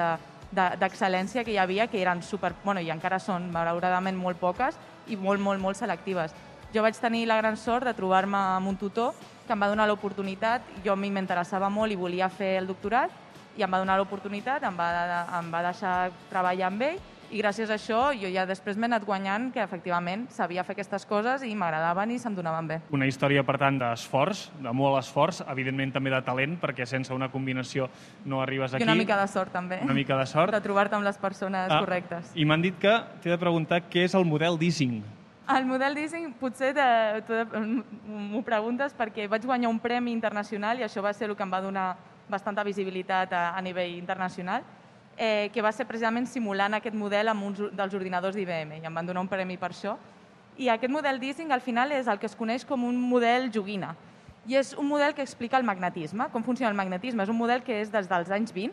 d'excel·lència 0.53 1.45
que 1.45 1.55
hi 1.55 1.59
havia, 1.59 1.89
que 1.89 2.01
eren 2.03 2.23
super... 2.23 2.55
Bueno, 2.65 2.81
i 2.81 2.93
encara 2.95 3.19
són, 3.19 3.51
malauradament, 3.55 4.17
molt 4.17 4.39
poques 4.39 4.79
i 5.09 5.17
molt, 5.17 5.43
molt, 5.43 5.61
molt 5.61 5.81
selectives. 5.81 6.35
Jo 6.75 6.85
vaig 6.85 6.99
tenir 7.01 7.25
la 7.27 7.39
gran 7.41 7.57
sort 7.57 7.89
de 7.89 7.95
trobar-me 7.97 8.39
amb 8.59 8.69
un 8.69 8.77
tutor 8.77 9.15
que 9.47 9.55
em 9.57 9.63
va 9.63 9.71
donar 9.71 9.87
l'oportunitat, 9.89 10.67
jo 10.85 10.93
a 10.93 11.01
mi 11.01 11.09
m'interessava 11.11 11.71
molt 11.73 11.95
i 11.95 11.97
volia 11.97 12.29
fer 12.29 12.59
el 12.59 12.69
doctorat, 12.69 13.11
i 13.59 13.67
em 13.67 13.71
va 13.71 13.83
donar 13.83 13.99
l'oportunitat, 13.99 14.63
em, 14.65 14.77
va, 14.79 14.91
em 15.41 15.53
va 15.53 15.63
deixar 15.67 15.95
treballar 16.31 16.71
amb 16.71 16.85
ell, 16.93 17.01
i 17.29 17.43
gràcies 17.43 17.69
a 17.69 17.77
això 17.77 17.99
jo 18.17 18.29
ja 18.33 18.47
després 18.49 18.79
m'he 18.81 18.89
anat 18.89 19.05
guanyant 19.05 19.51
que 19.53 19.61
efectivament 19.61 20.25
sabia 20.33 20.63
fer 20.65 20.73
aquestes 20.73 21.05
coses 21.09 21.43
i 21.45 21.51
m'agradaven 21.59 22.15
i 22.15 22.17
se'm 22.23 22.37
donaven 22.37 22.71
bé. 22.71 22.79
Una 22.95 23.09
història, 23.11 23.43
per 23.45 23.59
tant, 23.61 23.77
d'esforç, 23.83 24.47
de 24.65 24.73
molt 24.73 24.97
esforç, 25.03 25.43
evidentment 25.53 25.93
també 25.93 26.15
de 26.15 26.23
talent, 26.25 26.57
perquè 26.63 26.87
sense 26.89 27.13
una 27.13 27.29
combinació 27.29 27.91
no 28.25 28.41
arribes 28.41 28.73
aquí. 28.73 28.85
I 28.85 28.89
una 28.89 28.97
mica 28.97 29.21
de 29.21 29.29
sort, 29.29 29.53
també. 29.53 29.83
Una 29.85 29.97
mica 29.97 30.17
de 30.17 30.25
sort. 30.31 30.55
De 30.57 30.63
trobar-te 30.65 30.97
amb 30.97 31.05
les 31.05 31.21
persones 31.21 31.69
ah, 31.69 31.83
correctes. 31.85 32.33
I 32.35 32.49
m'han 32.49 32.65
dit 32.65 32.81
que 32.81 32.97
t'he 33.21 33.35
de 33.35 33.41
preguntar 33.41 33.83
què 33.93 34.09
és 34.09 34.17
el 34.17 34.25
model 34.25 34.57
d'Easing. 34.57 35.03
El 35.53 35.65
model 35.69 35.95
d'Easing 35.97 36.33
potser 36.41 36.73
m'ho 38.09 38.41
preguntes 38.45 38.97
perquè 38.97 39.29
vaig 39.29 39.45
guanyar 39.45 39.69
un 39.69 39.81
premi 39.81 40.17
internacional 40.17 40.81
i 40.81 40.89
això 40.89 41.05
va 41.05 41.13
ser 41.13 41.29
el 41.29 41.37
que 41.37 41.45
em 41.45 41.53
va 41.53 41.61
donar 41.65 41.91
bastanta 42.29 42.65
visibilitat 42.65 43.33
a, 43.33 43.43
a 43.57 43.63
nivell 43.63 43.97
internacional, 43.97 44.63
eh, 45.17 45.51
que 45.53 45.63
va 45.63 45.73
ser 45.73 45.87
precisament 45.89 46.29
simulant 46.31 46.79
aquest 46.79 46.97
model 46.97 47.33
amb 47.33 47.45
uns 47.51 47.63
dels 47.75 47.95
ordinadors 47.95 48.37
d'IBM 48.37 48.79
i 48.79 48.87
em 48.87 48.95
van 48.95 49.07
donar 49.07 49.25
un 49.25 49.31
premi 49.31 49.59
per 49.59 49.73
això. 49.73 49.97
I 50.59 50.71
aquest 50.71 50.93
model 50.93 51.21
d'Easing 51.21 51.53
al 51.53 51.63
final 51.63 51.93
és 51.93 52.09
el 52.09 52.19
que 52.19 52.27
es 52.27 52.37
coneix 52.37 52.65
com 52.67 52.85
un 52.85 52.97
model 52.99 53.51
joguina 53.55 53.95
i 54.49 54.57
és 54.57 54.73
un 54.79 54.87
model 54.89 55.13
que 55.15 55.23
explica 55.23 55.59
el 55.59 55.67
magnetisme, 55.67 56.31
com 56.33 56.43
funciona 56.43 56.71
el 56.71 56.77
magnetisme. 56.79 57.23
És 57.23 57.29
un 57.29 57.37
model 57.37 57.63
que 57.63 57.83
és 57.83 57.91
des 57.93 58.09
dels 58.09 58.31
anys 58.33 58.55
20 58.55 58.73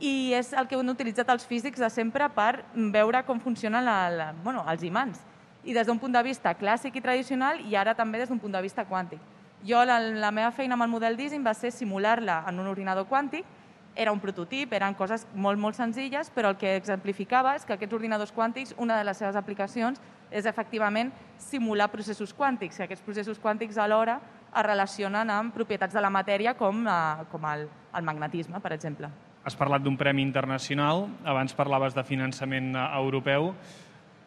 i 0.00 0.32
és 0.34 0.52
el 0.56 0.66
que 0.66 0.78
han 0.78 0.88
utilitzat 0.88 1.28
els 1.30 1.44
físics 1.46 1.82
de 1.82 1.90
sempre 1.92 2.26
per 2.32 2.64
veure 2.74 3.20
com 3.26 3.40
funcionen 3.40 3.84
la, 3.84 3.98
la, 4.10 4.30
bueno, 4.42 4.64
els 4.70 4.82
imants 4.82 5.20
i 5.62 5.76
des 5.76 5.86
d'un 5.86 6.00
punt 6.00 6.14
de 6.14 6.22
vista 6.26 6.54
clàssic 6.58 6.96
i 6.96 7.04
tradicional 7.04 7.60
i 7.68 7.76
ara 7.76 7.94
també 7.94 8.18
des 8.18 8.28
d'un 8.30 8.40
punt 8.40 8.52
de 8.52 8.62
vista 8.64 8.86
quàntic. 8.88 9.20
Jo, 9.62 9.84
la, 9.86 10.00
la 10.00 10.32
meva 10.34 10.50
feina 10.50 10.74
amb 10.74 10.82
el 10.86 10.90
model 10.90 11.16
d'Ising 11.16 11.44
va 11.46 11.54
ser 11.54 11.70
simular-la 11.70 12.42
en 12.50 12.58
un 12.58 12.66
ordinador 12.66 13.06
quàntic, 13.06 13.46
era 13.94 14.12
un 14.12 14.20
prototip, 14.20 14.72
eren 14.72 14.94
coses 14.96 15.26
molt, 15.34 15.60
molt 15.60 15.76
senzilles, 15.76 16.30
però 16.32 16.50
el 16.52 16.58
que 16.58 16.76
exemplificava 16.78 17.54
és 17.58 17.66
que 17.68 17.76
aquests 17.76 17.94
ordinadors 17.94 18.32
quàntics, 18.32 18.74
una 18.80 18.96
de 18.98 19.04
les 19.04 19.18
seves 19.20 19.36
aplicacions 19.36 20.00
és 20.32 20.48
efectivament 20.48 21.12
simular 21.38 21.90
processos 21.92 22.32
quàntics, 22.34 22.78
que 22.78 22.86
aquests 22.88 23.04
processos 23.04 23.38
quàntics 23.38 23.78
alhora 23.78 24.18
es 24.48 24.64
relacionen 24.66 25.30
amb 25.30 25.54
propietats 25.54 25.94
de 25.94 26.00
la 26.00 26.10
matèria 26.10 26.56
com, 26.56 26.86
eh, 26.88 27.28
com 27.30 27.44
el, 27.52 27.68
el 27.94 28.04
magnetisme, 28.08 28.60
per 28.60 28.72
exemple. 28.72 29.10
Has 29.44 29.56
parlat 29.58 29.82
d'un 29.82 29.96
premi 29.98 30.22
internacional, 30.22 31.08
abans 31.24 31.54
parlaves 31.54 31.94
de 31.94 32.04
finançament 32.06 32.74
eh, 32.74 32.84
europeu. 32.98 33.52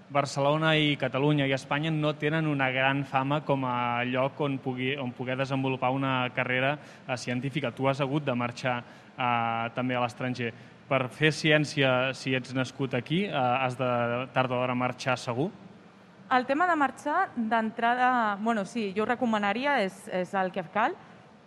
Barcelona 0.10 0.76
i 0.78 0.96
Catalunya 1.02 1.48
i 1.50 1.54
Espanya 1.56 1.89
no 1.91 2.13
tenen 2.15 2.46
una 2.48 2.70
gran 2.70 3.04
fama 3.06 3.41
com 3.41 3.65
a 3.65 4.04
lloc 4.06 4.39
on, 4.46 4.60
pugui, 4.62 4.94
on 5.02 5.12
poder 5.12 5.38
desenvolupar 5.38 5.89
una 5.91 6.30
carrera 6.36 6.78
eh, 7.08 7.18
científica. 7.18 7.72
Tu 7.72 7.88
has 7.89 8.02
hagut 8.02 8.26
de 8.26 8.36
marxar 8.36 8.78
eh, 9.18 9.70
també 9.74 9.96
a 9.96 10.04
l'estranger. 10.04 10.54
Per 10.86 11.02
fer 11.10 11.32
ciència, 11.34 12.13
si 12.13 12.36
ets 12.38 12.54
nascut 12.54 12.94
aquí, 12.94 13.24
eh, 13.26 13.34
has 13.34 13.78
de 13.80 13.89
tard 14.34 14.52
o 14.52 14.60
d'hora 14.60 14.76
marxar 14.78 15.18
segur? 15.18 15.50
El 16.36 16.46
tema 16.46 16.68
de 16.68 16.76
marxar, 16.76 17.30
d'entrada, 17.36 18.38
bueno, 18.41 18.65
sí, 18.65 18.91
jo 18.96 19.04
ho 19.04 19.10
recomanaria, 19.10 19.80
és, 19.82 20.08
és 20.10 20.34
el 20.34 20.52
que 20.52 20.63
cal. 20.74 20.94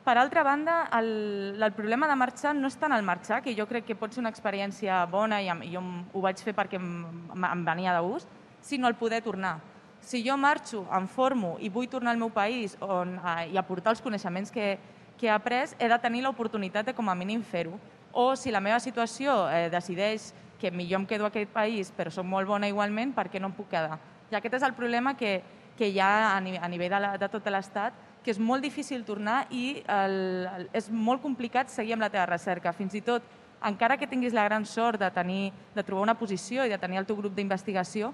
Per 0.07 0.15
altra 0.17 0.43
banda, 0.43 0.89
el, 0.99 1.59
el 1.61 1.73
problema 1.77 2.09
de 2.09 2.15
marxar 2.17 2.55
no 2.57 2.71
és 2.71 2.79
tant 2.79 2.95
el 2.95 3.03
marxar, 3.07 3.43
que 3.43 3.55
jo 3.55 3.67
crec 3.69 3.87
que 3.87 3.99
pot 3.99 4.15
ser 4.15 4.23
una 4.23 4.31
experiència 4.33 5.05
bona 5.11 5.43
i, 5.43 5.51
i 5.67 5.73
jo 5.75 5.83
ho 5.83 6.23
vaig 6.25 6.43
fer 6.43 6.55
perquè 6.57 6.79
em, 6.79 6.89
em 7.35 7.65
venia 7.67 7.95
de 7.95 8.05
gust, 8.07 8.38
sinó 8.61 8.89
el 8.89 8.95
poder 8.95 9.23
tornar. 9.23 9.59
Si 10.01 10.23
jo 10.25 10.37
marxo, 10.37 10.87
em 10.95 11.07
formo 11.11 11.57
i 11.61 11.69
vull 11.69 11.89
tornar 11.91 12.15
al 12.15 12.21
meu 12.21 12.31
país 12.31 12.77
on, 12.81 13.19
eh, 13.19 13.51
i 13.53 13.59
aportar 13.59 13.93
els 13.93 14.03
coneixements 14.03 14.51
que, 14.51 14.79
que 15.19 15.27
he 15.27 15.31
après, 15.31 15.75
he 15.79 15.89
de 15.89 15.99
tenir 15.99 16.23
l'oportunitat 16.25 16.87
de 16.87 16.95
com 16.95 17.09
a 17.09 17.17
mínim 17.19 17.43
fer-ho. 17.43 17.79
O 18.13 18.35
si 18.37 18.51
la 18.55 18.63
meva 18.65 18.81
situació 18.81 19.49
eh, 19.51 19.69
decideix 19.71 20.33
que 20.59 20.71
millor 20.71 21.03
em 21.03 21.07
quedo 21.07 21.27
a 21.27 21.33
aquest 21.33 21.53
país 21.55 21.93
però 21.95 22.11
soc 22.11 22.27
molt 22.27 22.49
bona 22.49 22.69
igualment, 22.71 23.13
per 23.15 23.29
què 23.29 23.41
no 23.41 23.51
em 23.51 23.57
puc 23.57 23.71
quedar? 23.71 23.99
I 24.31 24.37
aquest 24.37 24.59
és 24.59 24.67
el 24.67 24.75
problema 24.75 25.15
que, 25.17 25.41
que 25.79 25.89
hi 25.89 26.01
ha 26.01 26.35
a, 26.35 26.37
a 26.39 26.69
nivell 26.69 26.91
de, 26.91 27.01
la, 27.01 27.17
de 27.21 27.29
tot 27.31 27.47
l'Estat, 27.49 28.07
que 28.25 28.33
és 28.35 28.41
molt 28.43 28.65
difícil 28.65 29.05
tornar 29.07 29.45
i 29.55 29.79
el, 29.89 30.17
el, 30.51 30.67
és 30.77 30.91
molt 30.91 31.23
complicat 31.23 31.71
seguir 31.73 31.95
amb 31.95 32.05
la 32.05 32.11
teva 32.13 32.27
recerca. 32.29 32.75
Fins 32.77 32.97
i 32.99 33.03
tot, 33.05 33.25
encara 33.65 33.97
que 33.99 34.09
tinguis 34.11 34.35
la 34.37 34.45
gran 34.45 34.67
sort 34.67 35.01
de, 35.01 35.09
tenir, 35.15 35.53
de 35.75 35.85
trobar 35.87 36.05
una 36.05 36.17
posició 36.19 36.67
i 36.67 36.73
de 36.73 36.79
tenir 36.79 37.01
el 37.01 37.07
teu 37.07 37.17
grup 37.17 37.35
d'investigació, 37.37 38.13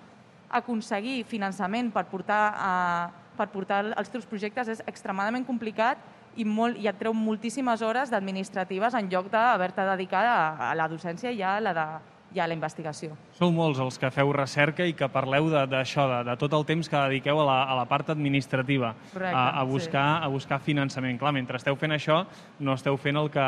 aconseguir 0.50 1.24
finançament 1.28 1.90
per 1.94 2.06
portar, 2.10 2.42
a, 2.56 2.72
per 3.38 3.48
portar 3.52 3.84
els 3.92 4.10
teus 4.12 4.26
projectes 4.26 4.70
és 4.76 4.82
extremadament 4.86 5.46
complicat 5.46 6.00
i, 6.36 6.44
molt, 6.44 6.78
i 6.80 6.88
et 6.90 6.98
treu 6.98 7.14
moltíssimes 7.14 7.82
hores 7.82 8.10
d'administratives 8.10 8.94
en 8.98 9.10
lloc 9.12 9.30
d'haver-te 9.32 9.86
dedicat 9.94 10.26
a, 10.26 10.40
a 10.70 10.74
la 10.78 10.88
docència 10.90 11.32
i 11.32 11.42
a 11.42 11.58
la 11.62 11.74
de, 11.76 11.86
i 12.34 12.42
a 12.42 12.48
la 12.50 12.56
investigació. 12.56 13.14
Sou 13.38 13.52
molts 13.54 13.78
els 13.82 13.98
que 14.00 14.10
feu 14.14 14.32
recerca 14.34 14.86
i 14.86 14.94
que 14.98 15.08
parleu 15.12 15.48
d'això, 15.54 16.08
de, 16.10 16.20
de, 16.24 16.32
de 16.32 16.36
tot 16.40 16.56
el 16.58 16.66
temps 16.66 16.90
que 16.90 17.02
dediqueu 17.08 17.40
a 17.40 17.46
la, 17.46 17.58
a 17.70 17.76
la 17.78 17.86
part 17.90 18.10
administrativa, 18.14 18.94
Correcte, 19.12 19.34
a, 19.38 19.44
a, 19.60 19.64
buscar, 19.68 20.06
sí. 20.18 20.24
a 20.26 20.32
buscar 20.32 20.60
finançament. 20.62 21.20
Clar, 21.20 21.34
mentre 21.36 21.60
esteu 21.62 21.78
fent 21.78 21.94
això, 21.94 22.24
no 22.58 22.74
esteu 22.74 22.98
fent 23.00 23.20
el 23.22 23.30
que, 23.34 23.46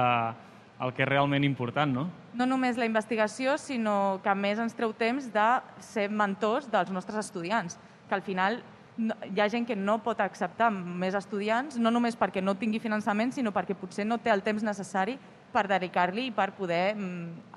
el 0.81 0.93
que 0.93 1.05
és 1.07 1.09
realment 1.09 1.45
important, 1.47 1.93
no? 1.93 2.07
No 2.37 2.47
només 2.49 2.77
la 2.77 2.89
investigació, 2.89 3.57
sinó 3.59 4.21
que 4.23 4.29
a 4.29 4.37
més 4.37 4.61
ens 4.61 4.77
treu 4.77 4.93
temps 4.93 5.31
de 5.33 5.47
ser 5.81 6.09
mentors 6.12 6.69
dels 6.73 6.93
nostres 6.93 7.25
estudiants, 7.25 7.79
que 8.09 8.15
al 8.15 8.25
final 8.25 8.61
no, 8.97 9.17
hi 9.25 9.41
ha 9.41 9.49
gent 9.53 9.67
que 9.69 9.77
no 9.77 9.99
pot 10.05 10.21
acceptar 10.21 10.69
més 10.73 11.17
estudiants, 11.17 11.79
no 11.81 11.93
només 11.93 12.17
perquè 12.19 12.43
no 12.45 12.57
tingui 12.61 12.81
finançament, 12.83 13.33
sinó 13.33 13.53
perquè 13.57 13.77
potser 13.77 14.07
no 14.07 14.21
té 14.21 14.33
el 14.33 14.45
temps 14.45 14.65
necessari 14.65 15.17
per 15.53 15.65
dedicar-li 15.71 16.29
i 16.29 16.35
per 16.35 16.51
poder 16.57 16.95
mm, 16.95 17.57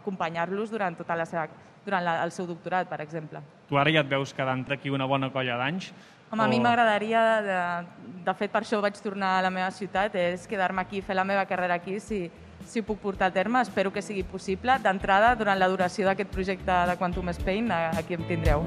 acompanyar-los 0.00 0.74
durant 0.74 0.96
tota 0.98 1.16
la 1.18 1.26
seva, 1.28 1.46
durant 1.84 2.04
la, 2.04 2.18
el 2.24 2.34
seu 2.34 2.48
doctorat, 2.48 2.88
per 2.90 3.00
exemple. 3.04 3.42
Tu 3.68 3.78
ara 3.78 3.92
ja 3.94 4.02
et 4.02 4.10
veus 4.10 4.34
quedant 4.34 4.64
aquí 4.74 4.90
una 4.90 5.06
bona 5.06 5.30
colla 5.30 5.58
d'anys? 5.60 5.92
Home, 6.28 6.42
o... 6.42 6.44
a 6.44 6.50
mi 6.50 6.58
m'agradaria, 6.60 7.22
de, 7.44 7.60
de 8.26 8.34
fet 8.36 8.52
per 8.52 8.64
això 8.64 8.82
vaig 8.84 8.98
tornar 9.00 9.36
a 9.38 9.46
la 9.46 9.52
meva 9.54 9.70
ciutat, 9.72 10.18
és 10.18 10.46
quedar-me 10.50 10.82
aquí, 10.82 11.00
fer 11.04 11.16
la 11.16 11.24
meva 11.24 11.46
carrera 11.48 11.78
aquí, 11.78 12.00
si, 12.02 12.26
si 12.66 12.80
ho 12.80 12.86
puc 12.86 12.98
portar 13.02 13.28
a 13.28 13.34
terme, 13.34 13.62
espero 13.62 13.92
que 13.92 14.02
sigui 14.02 14.24
possible. 14.24 14.78
D'entrada, 14.82 15.34
durant 15.38 15.58
la 15.58 15.68
duració 15.68 16.08
d'aquest 16.08 16.30
projecte 16.32 16.82
de 16.90 16.96
Quantum 16.96 17.30
Spain, 17.36 17.70
aquí 17.72 18.18
em 18.18 18.26
tindreu. 18.28 18.66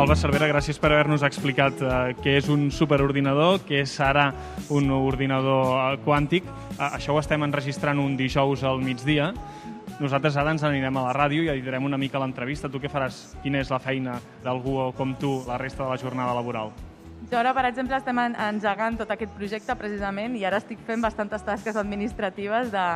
Alba 0.00 0.14
Cervera, 0.16 0.46
gràcies 0.48 0.78
per 0.80 0.88
haver-nos 0.90 1.20
explicat 1.22 1.82
eh, 1.84 1.96
què 2.24 2.32
és 2.38 2.46
un 2.48 2.70
superordinador, 2.72 3.60
què 3.68 3.82
és 3.84 3.92
ara 4.00 4.30
un 4.72 4.88
ordinador 4.96 5.74
eh, 5.76 5.98
quàntic. 6.06 6.48
Eh, 6.48 6.86
això 6.86 7.12
ho 7.12 7.20
estem 7.20 7.44
enregistrant 7.44 8.00
un 8.00 8.16
dijous 8.16 8.64
al 8.64 8.80
migdia. 8.80 9.28
Nosaltres 10.00 10.36
ara 10.40 10.54
ens 10.54 10.62
anirem 10.64 10.96
a 10.96 11.02
la 11.04 11.12
ràdio 11.12 11.42
i 11.44 11.60
direm 11.60 11.84
una 11.84 11.98
mica 12.00 12.20
l'entrevista. 12.22 12.70
Tu 12.72 12.80
què 12.80 12.88
faràs? 12.88 13.34
Quina 13.42 13.60
és 13.60 13.68
la 13.68 13.78
feina 13.78 14.14
d'algú 14.40 14.94
com 14.96 15.12
tu 15.20 15.42
la 15.44 15.58
resta 15.60 15.84
de 15.84 15.90
la 15.90 15.98
jornada 16.00 16.32
laboral? 16.32 16.72
Jo 17.28 17.36
ara, 17.36 17.52
per 17.52 17.66
exemple, 17.68 17.98
estem 17.98 18.16
engegant 18.16 18.96
tot 18.96 19.12
aquest 19.12 19.34
projecte 19.36 19.76
precisament 19.76 20.38
i 20.40 20.46
ara 20.48 20.56
estic 20.56 20.80
fent 20.88 21.04
bastantes 21.04 21.44
tasques 21.44 21.76
administratives 21.76 22.72
de, 22.72 22.86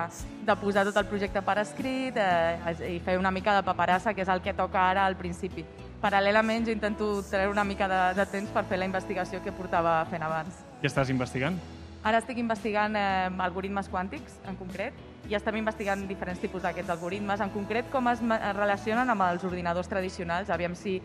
de 0.48 0.56
posar 0.62 0.86
tot 0.88 0.96
el 0.96 1.10
projecte 1.12 1.44
per 1.44 1.58
escrit 1.60 2.16
eh, 2.16 2.72
i 2.88 2.98
fer 3.04 3.18
una 3.20 3.30
mica 3.30 3.52
de 3.58 3.66
paperassa, 3.68 4.16
que 4.16 4.24
és 4.24 4.32
el 4.32 4.40
que 4.40 4.56
toca 4.56 4.88
ara 4.88 5.04
al 5.04 5.20
principi 5.20 5.66
paral·lelament 6.04 6.66
jo 6.66 6.72
intento 6.72 7.06
treure 7.30 7.52
una 7.52 7.64
mica 7.64 7.88
de, 7.88 8.02
de 8.16 8.26
temps 8.32 8.50
per 8.52 8.64
fer 8.68 8.80
la 8.80 8.88
investigació 8.88 9.40
que 9.44 9.52
portava 9.52 10.02
fent 10.10 10.24
abans. 10.24 10.64
Què 10.80 10.88
estàs 10.88 11.12
investigant? 11.12 11.56
Ara 12.04 12.20
estic 12.20 12.40
investigant 12.40 12.96
eh, 12.96 13.28
algoritmes 13.44 13.88
quàntics, 13.92 14.40
en 14.48 14.56
concret, 14.60 14.96
i 15.28 15.36
estem 15.36 15.56
investigant 15.60 16.04
diferents 16.08 16.40
tipus 16.42 16.62
d'aquests 16.64 16.92
algoritmes, 16.94 17.40
en 17.40 17.52
concret 17.54 17.88
com 17.92 18.08
es 18.12 18.20
relacionen 18.56 19.08
amb 19.10 19.24
els 19.30 19.44
ordinadors 19.44 19.88
tradicionals, 19.88 20.50
aviam 20.50 20.74
si 20.76 21.00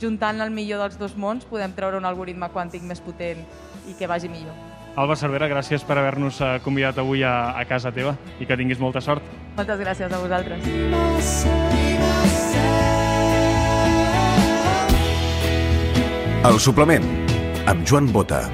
juntant 0.00 0.40
el 0.42 0.50
millor 0.54 0.84
dels 0.84 0.98
dos 0.98 1.16
mons 1.16 1.46
podem 1.46 1.74
treure 1.74 1.98
un 1.98 2.06
algoritme 2.06 2.50
quàntic 2.54 2.82
més 2.86 3.00
potent 3.00 3.42
i 3.86 3.94
que 3.98 4.06
vagi 4.10 4.30
millor. 4.30 4.54
Alba 4.96 5.16
Cervera, 5.20 5.48
gràcies 5.50 5.82
per 5.84 5.98
haver-nos 6.00 6.40
eh, 6.40 6.54
convidat 6.64 6.96
avui 7.02 7.20
a, 7.22 7.52
a 7.52 7.66
casa 7.68 7.92
teva 7.92 8.14
i 8.40 8.48
que 8.48 8.56
tinguis 8.56 8.80
molta 8.80 9.02
sort. 9.04 9.22
Moltes 9.58 9.82
gràcies 9.82 10.12
a 10.12 10.22
vosaltres. 10.22 10.64
El 16.46 16.60
suplement, 16.62 17.04
amb 17.66 17.84
Joan 17.84 18.08
Bota. 18.14 18.44